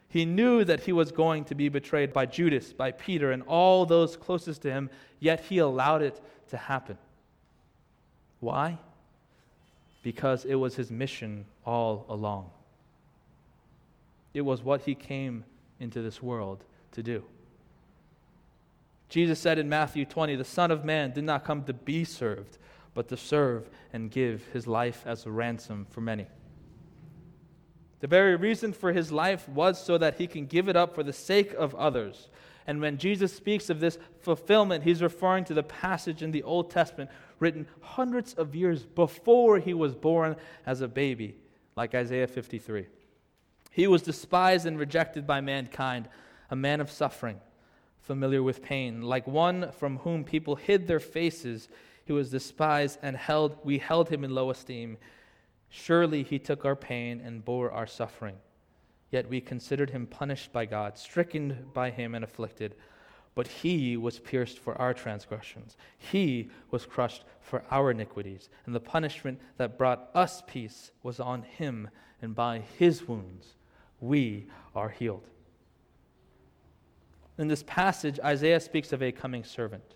He 0.10 0.26
knew 0.26 0.64
that 0.64 0.82
he 0.82 0.92
was 0.92 1.12
going 1.12 1.46
to 1.46 1.56
be 1.56 1.70
betrayed 1.70 2.14
by 2.14 2.26
Judas, 2.26 2.74
by 2.74 2.92
Peter, 2.92 3.32
and 3.32 3.44
all 3.44 3.86
those 3.86 4.18
closest 4.18 4.64
to 4.64 4.72
him, 4.72 4.90
yet 5.20 5.42
he 5.42 5.60
allowed 5.60 6.02
it 6.02 6.20
to 6.50 6.58
happen. 6.58 6.98
Why? 8.40 8.80
Because 10.10 10.44
it 10.44 10.56
was 10.56 10.76
his 10.76 10.90
mission 10.90 11.46
all 11.68 12.08
along. 12.10 12.50
It 14.34 14.42
was 14.42 14.64
what 14.64 14.82
he 14.82 14.96
came 14.96 15.44
into 15.80 16.02
this 16.02 16.20
world 16.20 16.64
to 16.94 17.04
do. 17.04 17.24
Jesus 19.08 19.38
said 19.38 19.60
in 19.60 19.70
Matthew 19.70 20.06
20, 20.06 20.36
The 20.36 20.44
Son 20.44 20.72
of 20.72 20.84
Man 20.84 21.12
did 21.12 21.26
not 21.26 21.46
come 21.46 21.64
to 21.66 21.74
be 21.74 22.04
served, 22.06 22.58
but 22.96 23.08
to 23.10 23.18
serve 23.18 23.70
and 23.94 24.10
give 24.10 24.48
his 24.52 24.66
life 24.66 25.04
as 25.06 25.28
a 25.28 25.32
ransom 25.32 25.86
for 25.92 26.02
many. 26.02 26.26
The 28.00 28.08
very 28.08 28.36
reason 28.36 28.72
for 28.74 28.94
his 28.94 29.12
life 29.12 29.48
was 29.50 29.84
so 29.84 29.98
that 29.98 30.18
he 30.18 30.28
can 30.28 30.46
give 30.46 30.70
it 30.70 30.76
up 30.76 30.96
for 30.96 31.04
the 31.04 31.14
sake 31.14 31.54
of 31.54 31.76
others. 31.76 32.30
And 32.66 32.82
when 32.82 32.98
Jesus 32.98 33.34
speaks 33.34 33.70
of 33.70 33.80
this 33.80 33.98
fulfillment, 34.22 34.84
he's 34.84 35.02
referring 35.02 35.44
to 35.46 35.54
the 35.54 35.64
passage 35.64 36.22
in 36.22 36.32
the 36.32 36.44
Old 36.44 36.70
Testament 36.70 37.10
written 37.40 37.68
hundreds 37.82 38.34
of 38.34 38.56
years 38.56 38.84
before 38.84 39.58
he 39.58 39.74
was 39.74 39.96
born 39.96 40.36
as 40.66 40.82
a 40.82 40.88
baby, 40.88 41.36
like 41.76 41.96
Isaiah 41.96 42.28
53. 42.28 42.86
He 43.72 43.88
was 43.88 44.02
despised 44.02 44.66
and 44.66 44.78
rejected 44.78 45.26
by 45.26 45.42
mankind, 45.42 46.10
a 46.52 46.56
man 46.56 46.82
of 46.82 46.92
suffering, 46.92 47.40
familiar 48.02 48.44
with 48.44 48.62
pain, 48.62 49.02
like 49.02 49.26
one 49.28 49.72
from 49.72 49.98
whom 49.98 50.24
people 50.24 50.56
hid 50.56 50.88
their 50.88 51.00
faces. 51.00 51.70
He 52.06 52.14
was 52.14 52.30
despised 52.30 53.00
and 53.02 53.16
held 53.16 53.58
we 53.64 53.78
held 53.78 54.10
him 54.10 54.24
in 54.24 54.34
low 54.34 54.50
esteem. 54.50 54.98
Surely 55.70 56.24
he 56.24 56.40
took 56.40 56.66
our 56.66 56.76
pain 56.76 57.22
and 57.24 57.46
bore 57.46 57.72
our 57.72 57.88
suffering. 57.88 58.36
Yet 59.12 59.30
we 59.30 59.42
considered 59.42 59.90
him 59.90 60.08
punished 60.08 60.52
by 60.52 60.66
God, 60.66 60.98
stricken 60.98 61.68
by 61.74 61.90
him, 61.92 62.16
and 62.16 62.24
afflicted. 62.24 62.76
But 63.36 63.48
he 63.48 63.96
was 63.98 64.20
pierced 64.20 64.60
for 64.60 64.76
our 64.80 64.94
transgressions, 64.94 65.78
he 65.98 66.50
was 66.72 66.86
crushed 66.86 67.24
for 67.42 67.64
our 67.72 67.92
iniquities. 67.92 68.50
And 68.66 68.76
the 68.76 68.80
punishment 68.80 69.40
that 69.58 69.78
brought 69.78 70.10
us 70.14 70.44
peace 70.46 70.92
was 71.04 71.20
on 71.20 71.44
him, 71.44 71.90
and 72.22 72.36
by 72.36 72.64
his 72.78 73.08
wounds 73.08 73.56
we 74.00 74.48
are 74.76 74.90
healed. 74.90 75.28
In 77.38 77.48
this 77.48 77.64
passage, 77.64 78.20
Isaiah 78.20 78.60
speaks 78.60 78.92
of 78.92 79.02
a 79.02 79.12
coming 79.12 79.44
servant, 79.44 79.96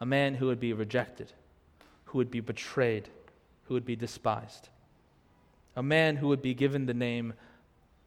a 0.00 0.06
man 0.06 0.34
who 0.34 0.46
would 0.46 0.60
be 0.60 0.74
rejected, 0.74 1.32
who 2.04 2.18
would 2.18 2.30
be 2.30 2.40
betrayed 2.40 3.08
who 3.68 3.74
would 3.74 3.84
be 3.84 3.96
despised, 3.96 4.70
a 5.76 5.82
man 5.82 6.16
who 6.16 6.28
would 6.28 6.42
be 6.42 6.54
given 6.54 6.86
the 6.86 6.94
name 6.94 7.34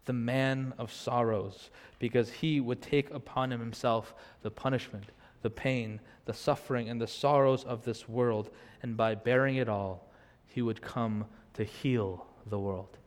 the 0.06 0.13
man 0.13 0.74
of 0.80 0.91
sorrows, 0.91 1.69
because 2.00 2.32
he 2.32 2.60
would 2.60 2.82
take 2.82 3.12
upon 3.12 3.52
him 3.52 3.60
himself 3.60 4.15
the 4.41 4.50
punishment, 4.50 5.06
the 5.43 5.50
pain, 5.50 6.00
the 6.26 6.34
suffering, 6.34 6.89
and 6.89 7.00
the 7.00 7.08
sorrows 7.08 7.63
of 7.63 7.86
this 7.86 8.10
world, 8.10 8.50
and 8.82 8.97
by 8.97 9.13
bearing 9.13 9.58
it 9.58 9.69
all, 9.69 10.10
he 10.47 10.62
would 10.62 10.82
come 10.82 11.26
to 11.54 11.63
heal 11.63 12.26
the 12.47 12.60
world. 12.60 12.97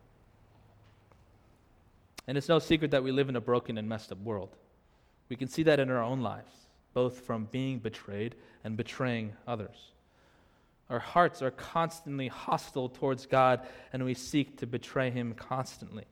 And 2.26 2.38
it's 2.38 2.48
no 2.48 2.58
secret 2.58 2.92
that 2.92 3.02
we 3.02 3.12
live 3.12 3.28
in 3.28 3.36
a 3.36 3.40
broken 3.40 3.76
and 3.76 3.88
messed 3.88 4.12
up 4.12 4.18
world. 4.22 4.56
We 5.28 5.36
can 5.36 5.48
see 5.48 5.64
that 5.64 5.80
in 5.80 5.90
our 5.90 6.02
own 6.02 6.22
lives, 6.22 6.54
both 6.94 7.20
from 7.20 7.48
being 7.50 7.80
betrayed 7.80 8.36
and 8.62 8.76
betraying 8.76 9.32
others. 9.46 9.90
Our 10.90 10.98
hearts 10.98 11.40
are 11.40 11.50
constantly 11.50 12.28
hostile 12.28 12.88
towards 12.88 13.26
God, 13.26 13.66
and 13.92 14.04
we 14.04 14.14
seek 14.14 14.58
to 14.58 14.66
betray 14.66 15.10
Him 15.10 15.34
constantly. 15.34 16.04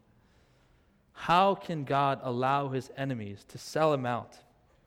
How 1.12 1.54
can 1.54 1.84
God 1.84 2.20
allow 2.22 2.68
His 2.70 2.90
enemies 2.96 3.44
to 3.48 3.58
sell 3.58 3.92
Him 3.92 4.06
out 4.06 4.36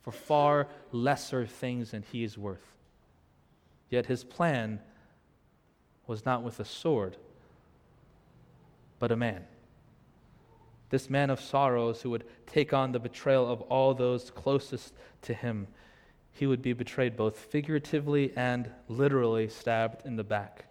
for 0.01 0.11
far 0.11 0.67
lesser 0.91 1.45
things 1.45 1.91
than 1.91 2.03
He 2.11 2.23
is 2.23 2.37
worth? 2.37 2.75
Yet 3.89 4.07
His 4.07 4.23
plan 4.23 4.79
was 6.07 6.25
not 6.25 6.41
with 6.43 6.59
a 6.59 6.65
sword, 6.65 7.17
but 8.99 9.11
a 9.11 9.15
man. 9.15 9.43
This 10.89 11.09
man 11.09 11.29
of 11.29 11.39
sorrows 11.39 12.01
who 12.01 12.09
would 12.09 12.25
take 12.47 12.73
on 12.73 12.91
the 12.91 12.99
betrayal 12.99 13.51
of 13.51 13.61
all 13.61 13.93
those 13.93 14.31
closest 14.31 14.93
to 15.23 15.33
Him 15.33 15.67
he 16.37 16.45
would 16.45 16.61
be 16.61 16.73
betrayed 16.73 17.15
both 17.15 17.39
figuratively 17.39 18.31
and 18.35 18.69
literally 18.89 19.47
stabbed 19.47 20.05
in 20.05 20.17
the 20.17 20.23
back. 20.23 20.65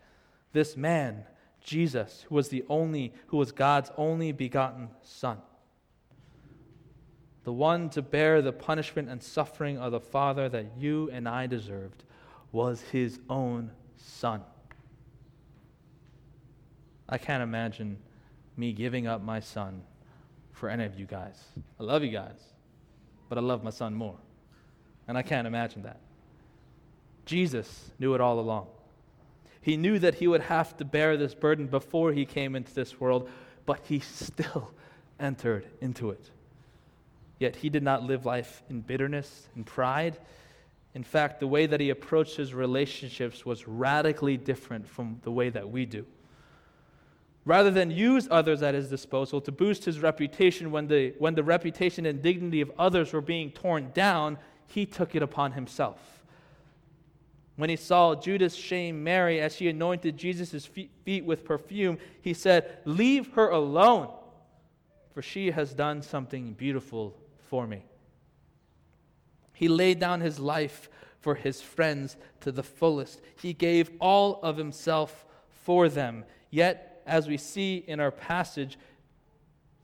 This 0.52 0.76
man, 0.76 1.24
Jesus, 1.62 2.26
who 2.28 2.34
was 2.34 2.50
the 2.50 2.64
only 2.68 3.14
who 3.28 3.38
was 3.38 3.50
God's 3.50 3.90
only 3.96 4.30
begotten 4.30 4.90
son. 5.02 5.38
the 7.44 7.52
one 7.52 7.90
to 7.90 8.02
bear 8.02 8.42
the 8.42 8.52
punishment 8.52 9.08
and 9.08 9.22
suffering 9.22 9.78
of 9.78 9.92
the 9.92 10.00
Father 10.00 10.48
that 10.48 10.66
you 10.78 11.10
and 11.12 11.28
I 11.28 11.46
deserved, 11.46 12.02
was 12.52 12.80
his 12.80 13.20
own 13.28 13.70
son. 13.96 14.42
I 17.08 17.18
can't 17.18 17.42
imagine 17.42 17.98
me 18.56 18.72
giving 18.72 19.06
up 19.06 19.22
my 19.22 19.40
son 19.40 19.82
for 20.52 20.70
any 20.70 20.84
of 20.84 20.98
you 20.98 21.04
guys. 21.04 21.42
I 21.78 21.82
love 21.82 22.02
you 22.02 22.10
guys, 22.10 22.40
but 23.28 23.36
I 23.36 23.42
love 23.42 23.62
my 23.62 23.70
son 23.70 23.94
more. 23.94 24.16
And 25.06 25.18
I 25.18 25.22
can't 25.22 25.46
imagine 25.46 25.82
that. 25.82 26.00
Jesus 27.26 27.90
knew 27.98 28.14
it 28.14 28.20
all 28.20 28.38
along. 28.38 28.66
He 29.60 29.76
knew 29.76 29.98
that 29.98 30.16
he 30.16 30.28
would 30.28 30.42
have 30.42 30.76
to 30.76 30.84
bear 30.84 31.16
this 31.16 31.34
burden 31.34 31.66
before 31.66 32.12
he 32.12 32.26
came 32.26 32.54
into 32.54 32.74
this 32.74 33.00
world, 33.00 33.28
but 33.64 33.80
he 33.84 34.00
still 34.00 34.70
entered 35.18 35.66
into 35.80 36.10
it. 36.10 36.30
Yet 37.38 37.56
he 37.56 37.70
did 37.70 37.82
not 37.82 38.02
live 38.02 38.26
life 38.26 38.62
in 38.68 38.80
bitterness 38.80 39.48
and 39.54 39.64
pride. 39.64 40.18
In 40.94 41.02
fact, 41.02 41.40
the 41.40 41.46
way 41.46 41.66
that 41.66 41.80
he 41.80 41.90
approached 41.90 42.36
his 42.36 42.54
relationships 42.54 43.44
was 43.44 43.66
radically 43.66 44.36
different 44.36 44.86
from 44.86 45.20
the 45.22 45.30
way 45.30 45.50
that 45.50 45.70
we 45.70 45.86
do. 45.86 46.06
Rather 47.44 47.70
than 47.70 47.90
use 47.90 48.28
others 48.30 48.62
at 48.62 48.74
his 48.74 48.88
disposal 48.88 49.40
to 49.40 49.52
boost 49.52 49.84
his 49.84 50.00
reputation 50.00 50.70
when 50.70 50.86
the, 50.86 51.14
when 51.18 51.34
the 51.34 51.42
reputation 51.42 52.06
and 52.06 52.22
dignity 52.22 52.60
of 52.60 52.70
others 52.78 53.12
were 53.12 53.20
being 53.20 53.50
torn 53.50 53.90
down, 53.92 54.38
he 54.66 54.86
took 54.86 55.14
it 55.14 55.22
upon 55.22 55.52
himself. 55.52 55.98
When 57.56 57.70
he 57.70 57.76
saw 57.76 58.14
Judas 58.14 58.54
shame 58.54 59.04
Mary 59.04 59.40
as 59.40 59.54
she 59.54 59.68
anointed 59.68 60.16
Jesus' 60.16 60.66
feet 60.66 61.24
with 61.24 61.44
perfume, 61.44 61.98
he 62.20 62.34
said, 62.34 62.78
Leave 62.84 63.32
her 63.34 63.48
alone, 63.48 64.12
for 65.12 65.22
she 65.22 65.52
has 65.52 65.72
done 65.72 66.02
something 66.02 66.54
beautiful 66.54 67.16
for 67.48 67.66
me. 67.66 67.84
He 69.52 69.68
laid 69.68 70.00
down 70.00 70.20
his 70.20 70.40
life 70.40 70.90
for 71.20 71.36
his 71.36 71.62
friends 71.62 72.16
to 72.40 72.50
the 72.50 72.64
fullest. 72.64 73.20
He 73.40 73.52
gave 73.52 73.90
all 74.00 74.40
of 74.42 74.56
himself 74.56 75.24
for 75.48 75.88
them. 75.88 76.24
Yet, 76.50 77.02
as 77.06 77.28
we 77.28 77.36
see 77.36 77.84
in 77.86 78.00
our 78.00 78.10
passage, 78.10 78.78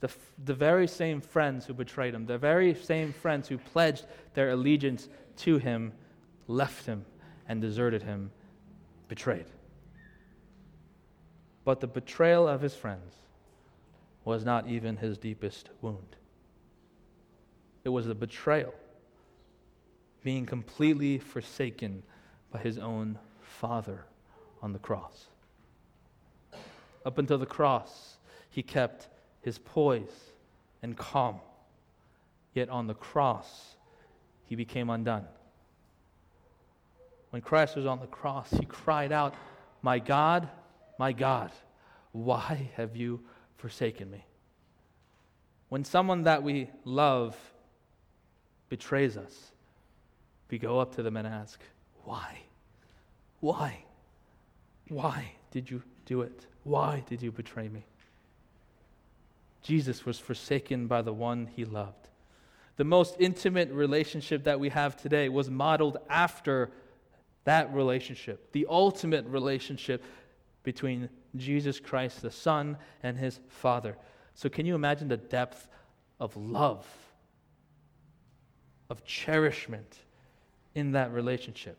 the, 0.01 0.11
the 0.45 0.55
very 0.55 0.87
same 0.87 1.21
friends 1.21 1.67
who 1.67 1.75
betrayed 1.75 2.15
him, 2.15 2.27
the 2.27 2.39
very 2.39 2.75
same 2.75 3.13
friends 3.13 3.49
who 3.49 3.59
pledged 3.59 4.07
their 4.35 4.51
allegiance 4.51 5.09
to 5.37 5.59
him, 5.59 5.93
left 6.49 6.87
him 6.87 7.05
and 7.47 7.61
deserted 7.61 8.03
him, 8.03 8.31
betrayed. 9.09 9.47
But 11.65 11.81
the 11.81 11.87
betrayal 11.87 12.49
of 12.49 12.63
his 12.63 12.75
friends 12.75 13.15
was 14.25 14.45
not 14.45 14.69
even 14.69 14.97
his 14.97 15.19
deepest 15.19 15.69
wound. 15.83 16.17
It 17.85 17.91
was 17.91 18.07
the 18.07 18.15
betrayal, 18.15 18.75
being 20.23 20.47
completely 20.47 21.19
forsaken 21.19 22.03
by 22.51 22.61
his 22.61 22.79
own 22.79 23.19
Father 23.41 24.05
on 24.63 24.73
the 24.73 24.79
cross. 24.79 25.27
Up 27.05 27.19
until 27.19 27.39
the 27.39 27.47
cross, 27.47 28.17
he 28.51 28.63
kept 28.63 29.09
his 29.43 29.59
poise 29.59 30.33
and 30.83 30.97
calm. 30.97 31.41
Yet 32.55 32.69
on 32.69 32.87
the 32.87 32.95
cross, 32.95 33.77
he 34.45 34.57
became 34.57 34.91
undone. 34.91 35.27
When 37.31 37.43
Christ 37.43 37.77
was 37.77 37.87
on 37.87 38.01
the 38.01 38.07
cross, 38.07 38.51
he 38.51 38.67
cried 38.67 39.13
out, 39.13 39.35
My 39.83 39.99
God, 39.99 40.49
my 40.99 41.13
God, 41.13 41.53
why 42.13 42.71
have 42.75 42.97
you 42.97 43.21
forsaken 43.57 44.11
me? 44.11 44.25
When 45.69 45.85
someone 45.85 46.25
that 46.25 46.43
we 46.43 46.69
love 46.85 47.37
betrays 48.69 49.17
us, 49.17 49.53
we 50.51 50.59
go 50.59 50.81
up 50.81 50.97
to 50.97 51.03
them 51.03 51.17
and 51.17 51.27
ask, 51.27 51.61
Why? 52.05 52.41
Why? 53.39 53.85
Why 54.89 55.33
did 55.53 55.71
you 55.71 55.83
do 56.05 56.23
it? 56.23 56.47
Why 56.65 57.05
did 57.09 57.23
you 57.23 57.31
betray 57.31 57.69
me? 57.69 57.85
Jesus 59.63 60.07
was 60.07 60.19
forsaken 60.19 60.87
by 60.87 61.03
the 61.03 61.13
one 61.13 61.49
he 61.55 61.65
loved. 61.65 62.09
The 62.77 62.85
most 62.85 63.17
intimate 63.19 63.71
relationship 63.71 64.45
that 64.45 64.59
we 64.59 64.71
have 64.71 64.97
today 64.97 65.29
was 65.29 65.51
modeled 65.51 65.99
after 66.09 66.71
that 67.45 67.73
relationship, 67.75 68.53
the 68.53 68.67
ultimate 68.69 69.27
relationship 69.27 70.03
between 70.63 71.09
Jesus 71.37 71.79
Christ, 71.81 72.23
the 72.23 72.31
Son, 72.31 72.77
and 73.03 73.17
his 73.17 73.41
Father. 73.49 73.97
So, 74.35 74.49
can 74.49 74.67
you 74.67 74.75
imagine 74.75 75.09
the 75.09 75.17
depth 75.17 75.69
of 76.19 76.37
love 76.37 76.87
of 78.91 79.05
cherishment 79.05 79.97
in 80.75 80.93
that 80.93 81.13
relationship. 81.13 81.79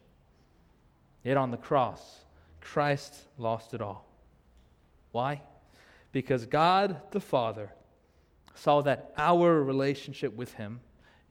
Yet 1.23 1.37
on 1.37 1.51
the 1.51 1.57
cross, 1.57 2.21
Christ 2.61 3.13
lost 3.37 3.73
it 3.73 3.81
all. 3.81 4.07
Why? 5.11 5.41
Because 6.11 6.45
God 6.45 7.01
the 7.11 7.19
Father 7.19 7.71
saw 8.53 8.81
that 8.81 9.13
our 9.17 9.63
relationship 9.63 10.35
with 10.35 10.53
Him, 10.53 10.81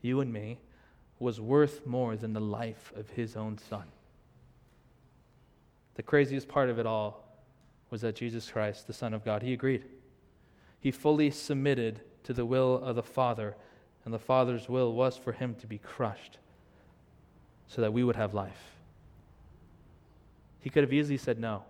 you 0.01 0.21
and 0.21 0.31
me, 0.33 0.59
was 1.19 1.39
worth 1.39 1.85
more 1.85 2.15
than 2.15 2.33
the 2.33 2.39
life 2.39 2.91
of 2.95 3.09
His 3.11 3.35
own 3.35 3.57
Son. 3.57 3.83
The 5.95 6.03
craziest 6.03 6.47
part 6.47 6.69
of 6.69 6.79
it 6.79 6.85
all 6.85 7.23
was 7.91 8.01
that 8.01 8.15
Jesus 8.15 8.49
Christ, 8.49 8.87
the 8.87 8.93
Son 8.93 9.13
of 9.13 9.23
God, 9.23 9.43
He 9.43 9.53
agreed. 9.53 9.85
He 10.79 10.89
fully 10.89 11.29
submitted 11.29 12.01
to 12.23 12.33
the 12.33 12.45
will 12.45 12.75
of 12.83 12.95
the 12.95 13.03
Father 13.03 13.55
and 14.03 14.13
the 14.13 14.19
Father's 14.19 14.67
will 14.67 14.93
was 14.93 15.17
for 15.17 15.31
him 15.31 15.55
to 15.55 15.67
be 15.67 15.77
crushed 15.77 16.37
so 17.67 17.81
that 17.81 17.93
we 17.93 18.03
would 18.03 18.15
have 18.15 18.33
life. 18.33 18.75
He 20.59 20.69
could 20.69 20.83
have 20.83 20.93
easily 20.93 21.17
said 21.17 21.39
no. 21.39 21.63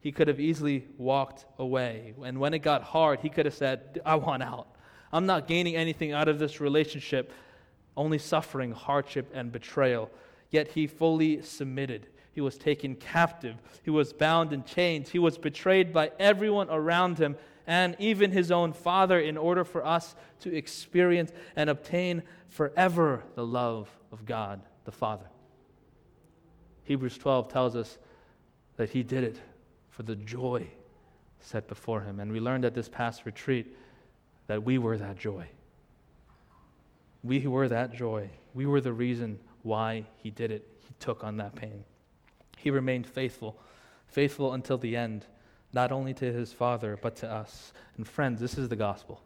He 0.00 0.12
could 0.12 0.28
have 0.28 0.40
easily 0.40 0.86
walked 0.96 1.44
away. 1.58 2.14
And 2.24 2.38
when 2.38 2.54
it 2.54 2.60
got 2.60 2.82
hard, 2.82 3.20
he 3.20 3.28
could 3.28 3.46
have 3.46 3.54
said, 3.54 4.00
I 4.06 4.14
want 4.16 4.42
out. 4.42 4.68
I'm 5.12 5.26
not 5.26 5.48
gaining 5.48 5.74
anything 5.74 6.12
out 6.12 6.28
of 6.28 6.38
this 6.38 6.60
relationship, 6.60 7.32
only 7.96 8.18
suffering, 8.18 8.72
hardship, 8.72 9.30
and 9.34 9.50
betrayal. 9.50 10.10
Yet 10.50 10.68
he 10.68 10.86
fully 10.86 11.42
submitted. 11.42 12.06
He 12.32 12.40
was 12.40 12.56
taken 12.56 12.94
captive. 12.94 13.56
He 13.82 13.90
was 13.90 14.12
bound 14.12 14.52
in 14.52 14.62
chains. 14.64 15.10
He 15.10 15.18
was 15.18 15.36
betrayed 15.36 15.92
by 15.92 16.12
everyone 16.18 16.70
around 16.70 17.18
him 17.18 17.36
and 17.66 17.96
even 17.98 18.30
his 18.30 18.50
own 18.50 18.72
Father 18.72 19.18
in 19.18 19.36
order 19.36 19.64
for 19.64 19.84
us 19.84 20.14
to 20.40 20.54
experience 20.54 21.32
and 21.56 21.68
obtain 21.68 22.22
forever 22.48 23.24
the 23.34 23.44
love 23.44 23.90
of 24.12 24.24
God 24.24 24.60
the 24.84 24.92
Father. 24.92 25.26
Hebrews 26.84 27.18
12 27.18 27.52
tells 27.52 27.76
us 27.76 27.98
that 28.76 28.90
he 28.90 29.02
did 29.02 29.24
it 29.24 29.38
for 29.98 30.04
the 30.04 30.14
joy 30.14 30.64
set 31.40 31.66
before 31.66 32.02
him. 32.02 32.20
And 32.20 32.30
we 32.30 32.38
learned 32.38 32.64
at 32.64 32.72
this 32.72 32.88
past 32.88 33.26
retreat 33.26 33.76
that 34.46 34.62
we 34.62 34.78
were 34.78 34.96
that 34.96 35.18
joy. 35.18 35.48
We 37.24 37.44
were 37.48 37.68
that 37.68 37.92
joy. 37.92 38.30
We 38.54 38.64
were 38.64 38.80
the 38.80 38.92
reason 38.92 39.40
why 39.64 40.06
he 40.22 40.30
did 40.30 40.52
it. 40.52 40.68
He 40.86 40.94
took 41.00 41.24
on 41.24 41.38
that 41.38 41.56
pain. 41.56 41.82
He 42.58 42.70
remained 42.70 43.08
faithful, 43.08 43.58
faithful 44.06 44.52
until 44.52 44.78
the 44.78 44.94
end 44.96 45.26
not 45.72 45.90
only 45.90 46.14
to 46.14 46.32
his 46.32 46.52
Father, 46.52 46.96
but 47.02 47.16
to 47.16 47.28
us. 47.28 47.72
And 47.96 48.06
friends, 48.06 48.40
this 48.40 48.56
is 48.56 48.68
the 48.68 48.76
gospel. 48.76 49.20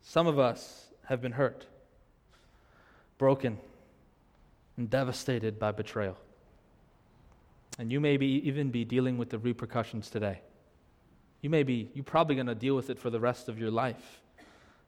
Some 0.00 0.26
of 0.26 0.38
us 0.38 0.86
have 1.04 1.20
been 1.20 1.32
hurt, 1.32 1.66
broken, 3.18 3.58
and 4.78 4.88
devastated 4.88 5.58
by 5.58 5.70
betrayal. 5.70 6.16
And 7.78 7.90
you 7.90 8.00
may 8.00 8.16
be, 8.16 8.46
even 8.46 8.70
be 8.70 8.84
dealing 8.84 9.18
with 9.18 9.30
the 9.30 9.38
repercussions 9.38 10.10
today. 10.10 10.40
You 11.40 11.50
may 11.50 11.62
be, 11.62 11.90
you're 11.94 12.04
probably 12.04 12.36
going 12.36 12.46
to 12.46 12.54
deal 12.54 12.76
with 12.76 12.90
it 12.90 12.98
for 12.98 13.10
the 13.10 13.20
rest 13.20 13.48
of 13.48 13.58
your 13.58 13.70
life. 13.70 14.20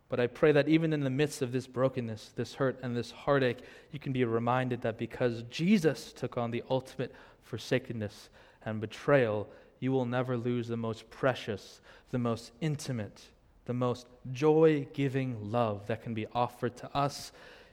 But 0.09 0.21
I 0.21 0.29
pray 0.29 0.53
that 0.53 0.69
even 0.69 0.93
in 0.93 1.01
the 1.01 1.11
midst 1.11 1.43
of 1.43 1.51
this 1.51 1.67
brokenness, 1.67 2.33
this 2.37 2.55
hurt, 2.55 2.79
and 2.83 2.97
this 2.97 3.11
heartache, 3.11 3.59
you 3.91 3.99
can 3.99 4.13
be 4.13 4.25
reminded 4.25 4.81
that 4.83 4.99
because 4.99 5.43
Jesus 5.51 6.13
took 6.13 6.39
on 6.39 6.53
the 6.53 6.63
ultimate 6.71 7.13
forsakenness, 7.43 8.29
and 8.67 8.81
betrayal, 8.81 9.49
you 9.79 9.93
will 9.93 10.05
never 10.05 10.37
lose 10.37 10.69
the 10.69 10.77
most 10.77 11.09
precious, 11.09 11.81
the 12.11 12.19
most 12.19 12.51
intimate, 12.61 13.23
the 13.65 13.73
most 13.73 14.07
joy 14.33 14.87
giving 14.93 15.51
love 15.51 15.87
that 15.87 16.03
can 16.03 16.13
be 16.13 16.27
offered 16.35 16.77
to 16.77 16.95
us 16.95 17.33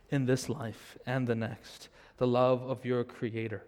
in 0.09 0.25
this 0.25 0.47
life 0.47 0.97
and 1.05 1.27
the 1.27 1.35
next 1.35 1.89
the 2.17 2.27
love 2.27 2.61
of 2.61 2.85
your 2.85 3.03
Creator, 3.03 3.63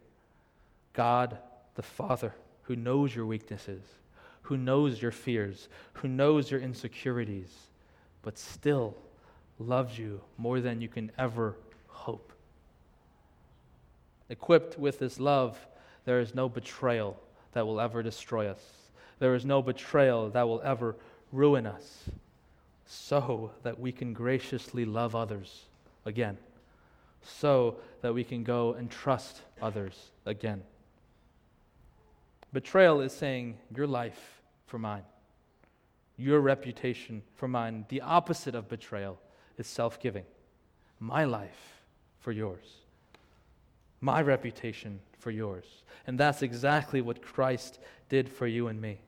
God 0.96 1.38
the 1.76 1.84
Father, 1.84 2.34
who 2.64 2.76
knows 2.76 3.16
your 3.16 3.26
weaknesses, 3.26 3.84
who 4.43 4.58
knows 4.58 5.02
your 5.02 5.12
fears, 5.12 5.68
who 5.93 6.08
knows 6.08 6.50
your 6.50 6.60
insecurities, 6.60 7.52
but 8.22 8.38
still 8.38 8.96
loves 9.60 10.00
you 10.00 10.22
more 10.38 10.60
than 10.62 10.82
you 10.82 10.88
can 10.88 11.12
ever 11.18 11.56
hope. 11.88 12.32
Equipped 14.30 14.80
with 14.80 15.00
this 15.00 15.20
love, 15.20 15.58
there 16.06 16.20
is 16.20 16.34
no 16.34 16.50
betrayal 16.50 17.20
that 17.54 17.68
will 17.68 17.80
ever 17.80 18.02
destroy 18.02 18.48
us. 18.48 18.62
There 19.20 19.36
is 19.36 19.46
no 19.46 19.62
betrayal 19.62 20.30
that 20.30 20.48
will 20.48 20.62
ever 20.62 20.96
ruin 21.32 21.66
us. 21.66 22.10
so 22.86 23.52
that 23.64 23.80
we 23.80 23.91
can 23.91 24.14
graciously 24.14 24.86
love 24.86 25.16
others 25.16 25.64
again, 26.06 26.38
so 27.24 27.76
that 28.02 28.14
we 28.14 28.24
can 28.24 28.43
go 28.43 28.74
and 28.74 28.89
trust 28.91 29.41
others 29.62 30.12
again. 30.26 30.62
Betrayal 32.56 33.01
is 33.01 33.12
saying, 33.12 33.58
Your 33.76 33.86
life 33.86 34.41
for 34.66 34.80
mine, 34.80 35.03
your 36.16 36.39
reputation 36.39 37.22
for 37.34 37.49
mine. 37.49 37.84
The 37.89 37.99
opposite 37.99 38.56
of 38.56 38.70
betrayal 38.70 39.20
is 39.58 39.68
self 39.68 39.99
giving. 39.99 40.24
My 40.97 41.26
life 41.26 41.84
for 42.22 42.32
yours, 42.32 42.78
my 43.99 44.22
reputation 44.22 45.01
for 45.20 45.32
yours. 45.32 45.66
And 46.08 46.18
that's 46.18 46.41
exactly 46.41 47.01
what 47.01 47.22
Christ 47.22 47.80
did 48.08 48.30
for 48.30 48.47
you 48.47 48.70
and 48.70 48.80
me. 48.80 49.01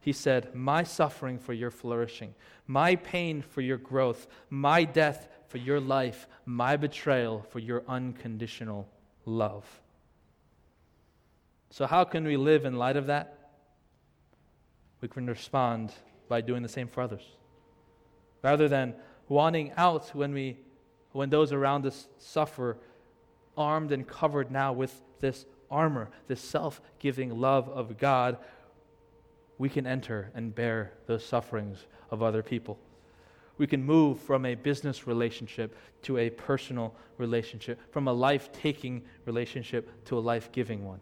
He 0.00 0.12
said, 0.12 0.52
My 0.52 0.82
suffering 0.82 1.38
for 1.38 1.52
your 1.52 1.70
flourishing, 1.70 2.34
my 2.66 2.96
pain 2.96 3.42
for 3.42 3.60
your 3.60 3.78
growth, 3.78 4.26
my 4.50 4.82
death 4.82 5.28
for 5.46 5.58
your 5.58 5.78
life, 5.78 6.26
my 6.46 6.76
betrayal 6.76 7.46
for 7.48 7.60
your 7.60 7.84
unconditional 7.86 8.88
love. 9.24 9.81
So, 11.72 11.86
how 11.86 12.04
can 12.04 12.24
we 12.24 12.36
live 12.36 12.66
in 12.66 12.76
light 12.76 12.98
of 12.98 13.06
that? 13.06 13.34
We 15.00 15.08
can 15.08 15.26
respond 15.26 15.90
by 16.28 16.42
doing 16.42 16.62
the 16.62 16.68
same 16.68 16.86
for 16.86 17.00
others. 17.00 17.22
Rather 18.42 18.68
than 18.68 18.94
wanting 19.26 19.72
out 19.78 20.14
when, 20.14 20.34
we, 20.34 20.58
when 21.12 21.30
those 21.30 21.50
around 21.50 21.86
us 21.86 22.08
suffer, 22.18 22.76
armed 23.56 23.90
and 23.90 24.06
covered 24.06 24.50
now 24.50 24.74
with 24.74 25.00
this 25.20 25.46
armor, 25.70 26.10
this 26.28 26.42
self 26.42 26.82
giving 26.98 27.40
love 27.40 27.70
of 27.70 27.96
God, 27.96 28.36
we 29.56 29.70
can 29.70 29.86
enter 29.86 30.30
and 30.34 30.54
bear 30.54 30.92
those 31.06 31.24
sufferings 31.24 31.86
of 32.10 32.22
other 32.22 32.42
people. 32.42 32.78
We 33.56 33.66
can 33.66 33.82
move 33.82 34.20
from 34.20 34.44
a 34.44 34.56
business 34.56 35.06
relationship 35.06 35.74
to 36.02 36.18
a 36.18 36.28
personal 36.28 36.94
relationship, 37.16 37.80
from 37.90 38.08
a 38.08 38.12
life 38.12 38.52
taking 38.52 39.04
relationship 39.24 40.04
to 40.04 40.18
a 40.18 40.20
life 40.20 40.52
giving 40.52 40.84
one. 40.84 41.00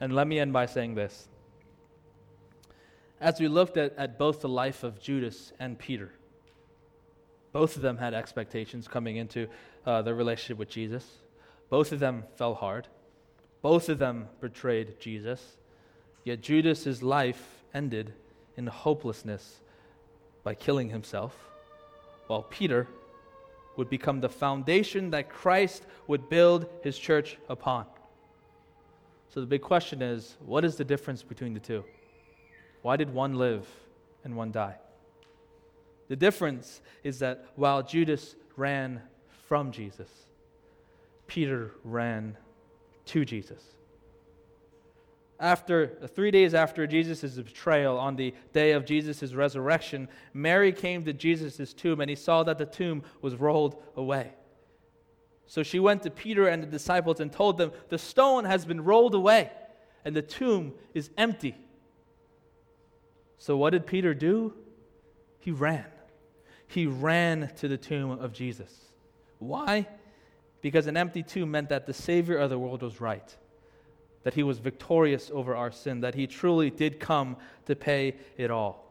And 0.00 0.14
let 0.14 0.26
me 0.26 0.38
end 0.38 0.52
by 0.52 0.66
saying 0.66 0.94
this. 0.94 1.28
As 3.20 3.40
we 3.40 3.48
looked 3.48 3.76
at, 3.76 3.96
at 3.96 4.18
both 4.18 4.40
the 4.40 4.48
life 4.48 4.82
of 4.84 5.00
Judas 5.00 5.52
and 5.58 5.78
Peter, 5.78 6.12
both 7.52 7.76
of 7.76 7.82
them 7.82 7.96
had 7.96 8.14
expectations 8.14 8.88
coming 8.88 9.16
into 9.16 9.46
uh, 9.86 10.02
their 10.02 10.14
relationship 10.14 10.58
with 10.58 10.68
Jesus. 10.68 11.08
Both 11.70 11.92
of 11.92 12.00
them 12.00 12.24
fell 12.36 12.54
hard. 12.54 12.88
Both 13.62 13.88
of 13.88 13.98
them 13.98 14.28
betrayed 14.40 14.98
Jesus. 15.00 15.56
Yet 16.24 16.40
Judas's 16.40 17.02
life 17.02 17.64
ended 17.72 18.12
in 18.56 18.66
hopelessness 18.66 19.60
by 20.42 20.54
killing 20.54 20.90
himself, 20.90 21.34
while 22.26 22.42
Peter 22.42 22.88
would 23.76 23.88
become 23.88 24.20
the 24.20 24.28
foundation 24.28 25.10
that 25.10 25.30
Christ 25.30 25.86
would 26.06 26.28
build 26.28 26.66
his 26.82 26.98
church 26.98 27.38
upon. 27.48 27.86
So 29.34 29.40
the 29.40 29.46
big 29.46 29.62
question 29.62 30.00
is 30.00 30.36
what 30.46 30.64
is 30.64 30.76
the 30.76 30.84
difference 30.84 31.24
between 31.24 31.54
the 31.54 31.60
two? 31.60 31.82
Why 32.82 32.94
did 32.94 33.12
one 33.12 33.34
live 33.34 33.66
and 34.22 34.36
one 34.36 34.52
die? 34.52 34.76
The 36.06 36.14
difference 36.14 36.80
is 37.02 37.18
that 37.18 37.44
while 37.56 37.82
Judas 37.82 38.36
ran 38.56 39.02
from 39.48 39.72
Jesus, 39.72 40.08
Peter 41.26 41.72
ran 41.82 42.36
to 43.06 43.24
Jesus. 43.24 43.60
After 45.40 45.88
three 46.14 46.30
days 46.30 46.54
after 46.54 46.86
Jesus' 46.86 47.34
betrayal, 47.34 47.98
on 47.98 48.14
the 48.14 48.34
day 48.52 48.70
of 48.70 48.84
Jesus' 48.84 49.32
resurrection, 49.32 50.06
Mary 50.32 50.70
came 50.70 51.04
to 51.06 51.12
Jesus' 51.12 51.74
tomb 51.74 52.00
and 52.00 52.08
he 52.08 52.14
saw 52.14 52.44
that 52.44 52.58
the 52.58 52.66
tomb 52.66 53.02
was 53.20 53.34
rolled 53.34 53.82
away. 53.96 54.30
So 55.46 55.62
she 55.62 55.78
went 55.78 56.02
to 56.02 56.10
Peter 56.10 56.48
and 56.48 56.62
the 56.62 56.66
disciples 56.66 57.20
and 57.20 57.30
told 57.30 57.58
them, 57.58 57.72
The 57.88 57.98
stone 57.98 58.44
has 58.44 58.64
been 58.64 58.82
rolled 58.82 59.14
away 59.14 59.50
and 60.04 60.14
the 60.14 60.22
tomb 60.22 60.74
is 60.94 61.10
empty. 61.16 61.54
So 63.38 63.56
what 63.56 63.70
did 63.70 63.86
Peter 63.86 64.14
do? 64.14 64.54
He 65.40 65.50
ran. 65.50 65.84
He 66.66 66.86
ran 66.86 67.52
to 67.56 67.68
the 67.68 67.76
tomb 67.76 68.12
of 68.12 68.32
Jesus. 68.32 68.72
Why? 69.38 69.86
Because 70.62 70.86
an 70.86 70.96
empty 70.96 71.22
tomb 71.22 71.50
meant 71.50 71.68
that 71.68 71.86
the 71.86 71.92
Savior 71.92 72.38
of 72.38 72.48
the 72.48 72.58
world 72.58 72.82
was 72.82 73.00
right 73.00 73.36
that 74.24 74.34
he 74.34 74.42
was 74.42 74.58
victorious 74.58 75.30
over 75.32 75.54
our 75.54 75.70
sin, 75.70 76.00
that 76.00 76.14
he 76.14 76.26
truly 76.26 76.70
did 76.70 76.98
come 76.98 77.36
to 77.66 77.76
pay 77.76 78.16
it 78.36 78.50
all. 78.50 78.83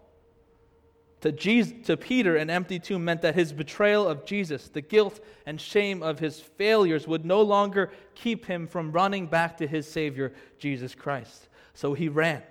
To, 1.24 1.32
Jesus, 1.32 1.74
to 1.86 1.96
Peter, 1.96 2.36
an 2.36 2.50
empty 2.50 2.80
tomb 2.80 3.06
meant 3.06 3.22
that 3.22 3.34
his 3.34 3.54
betrayal 3.54 4.06
of 4.06 4.26
Jesus, 4.26 4.68
the 4.68 4.82
guilt 4.82 5.22
and 5.46 5.60
shame 5.60 6.04
of 6.04 6.20
his 6.20 6.42
failures, 6.42 7.08
would 7.08 7.24
no 7.24 7.42
longer 7.42 7.92
keep 8.14 8.46
him 8.46 8.68
from 8.68 8.92
running 8.92 9.28
back 9.28 9.56
to 9.60 9.66
his 9.68 9.88
Savior, 9.88 10.34
Jesus 10.60 10.94
Christ. 10.94 11.48
So 11.76 11.94
he 11.94 12.10
ran. 12.10 12.44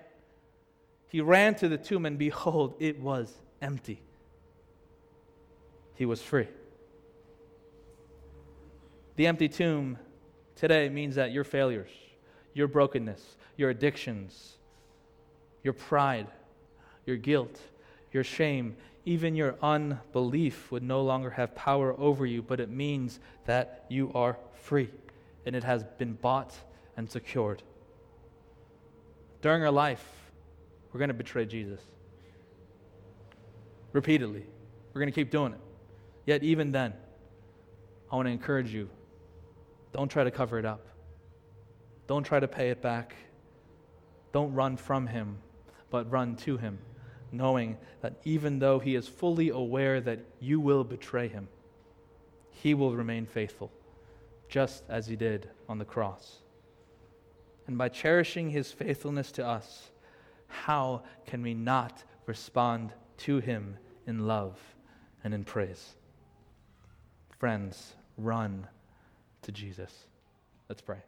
He 1.08 1.20
ran 1.20 1.54
to 1.56 1.68
the 1.68 1.76
tomb, 1.76 2.06
and 2.06 2.18
behold, 2.18 2.76
it 2.80 2.98
was 2.98 3.30
empty. 3.60 4.00
He 5.94 6.06
was 6.06 6.22
free. 6.22 6.48
The 9.16 9.26
empty 9.26 9.50
tomb 9.50 9.98
today 10.56 10.88
means 10.88 11.16
that 11.16 11.30
your 11.30 11.44
failures, 11.44 11.90
your 12.54 12.68
brokenness, 12.68 13.36
your 13.58 13.68
addictions, 13.68 14.56
your 15.62 15.74
pride, 15.74 16.28
your 17.04 17.18
guilt, 17.18 17.60
your 18.12 18.24
shame, 18.24 18.76
even 19.04 19.34
your 19.34 19.56
unbelief 19.62 20.70
would 20.70 20.82
no 20.82 21.02
longer 21.02 21.30
have 21.30 21.54
power 21.54 21.98
over 21.98 22.24
you, 22.24 22.42
but 22.42 22.60
it 22.60 22.70
means 22.70 23.18
that 23.46 23.84
you 23.88 24.12
are 24.14 24.38
free 24.54 24.90
and 25.44 25.56
it 25.56 25.64
has 25.64 25.84
been 25.98 26.12
bought 26.12 26.54
and 26.96 27.10
secured. 27.10 27.62
During 29.40 29.62
our 29.64 29.72
life, 29.72 30.04
we're 30.92 30.98
going 30.98 31.08
to 31.08 31.14
betray 31.14 31.46
Jesus. 31.46 31.80
Repeatedly. 33.92 34.44
We're 34.92 35.00
going 35.00 35.12
to 35.12 35.14
keep 35.14 35.30
doing 35.30 35.52
it. 35.52 35.60
Yet, 36.26 36.42
even 36.42 36.70
then, 36.70 36.94
I 38.10 38.16
want 38.16 38.26
to 38.26 38.32
encourage 38.32 38.72
you 38.72 38.88
don't 39.92 40.08
try 40.08 40.24
to 40.24 40.30
cover 40.30 40.58
it 40.58 40.64
up. 40.64 40.86
Don't 42.06 42.24
try 42.24 42.40
to 42.40 42.48
pay 42.48 42.70
it 42.70 42.80
back. 42.80 43.14
Don't 44.32 44.54
run 44.54 44.76
from 44.76 45.06
him, 45.06 45.38
but 45.90 46.10
run 46.10 46.36
to 46.36 46.56
him, 46.56 46.78
knowing 47.32 47.78
that 48.02 48.14
even 48.24 48.58
though 48.58 48.78
he 48.78 48.94
is 48.94 49.08
fully 49.08 49.48
aware 49.48 50.00
that 50.00 50.20
you 50.40 50.60
will 50.60 50.84
betray 50.84 51.28
him, 51.28 51.48
he 52.50 52.74
will 52.74 52.94
remain 52.94 53.26
faithful, 53.26 53.72
just 54.48 54.84
as 54.88 55.06
he 55.06 55.16
did 55.16 55.48
on 55.68 55.78
the 55.78 55.84
cross. 55.84 56.36
And 57.66 57.78
by 57.78 57.88
cherishing 57.88 58.50
his 58.50 58.70
faithfulness 58.70 59.32
to 59.32 59.46
us, 59.46 59.90
how 60.46 61.02
can 61.26 61.42
we 61.42 61.54
not 61.54 62.04
respond 62.26 62.92
to 63.18 63.38
him 63.38 63.76
in 64.06 64.26
love 64.26 64.58
and 65.24 65.32
in 65.32 65.44
praise? 65.44 65.94
Friends, 67.38 67.94
run 68.18 68.66
to 69.42 69.52
Jesus. 69.52 70.06
Let's 70.68 70.82
pray. 70.82 71.02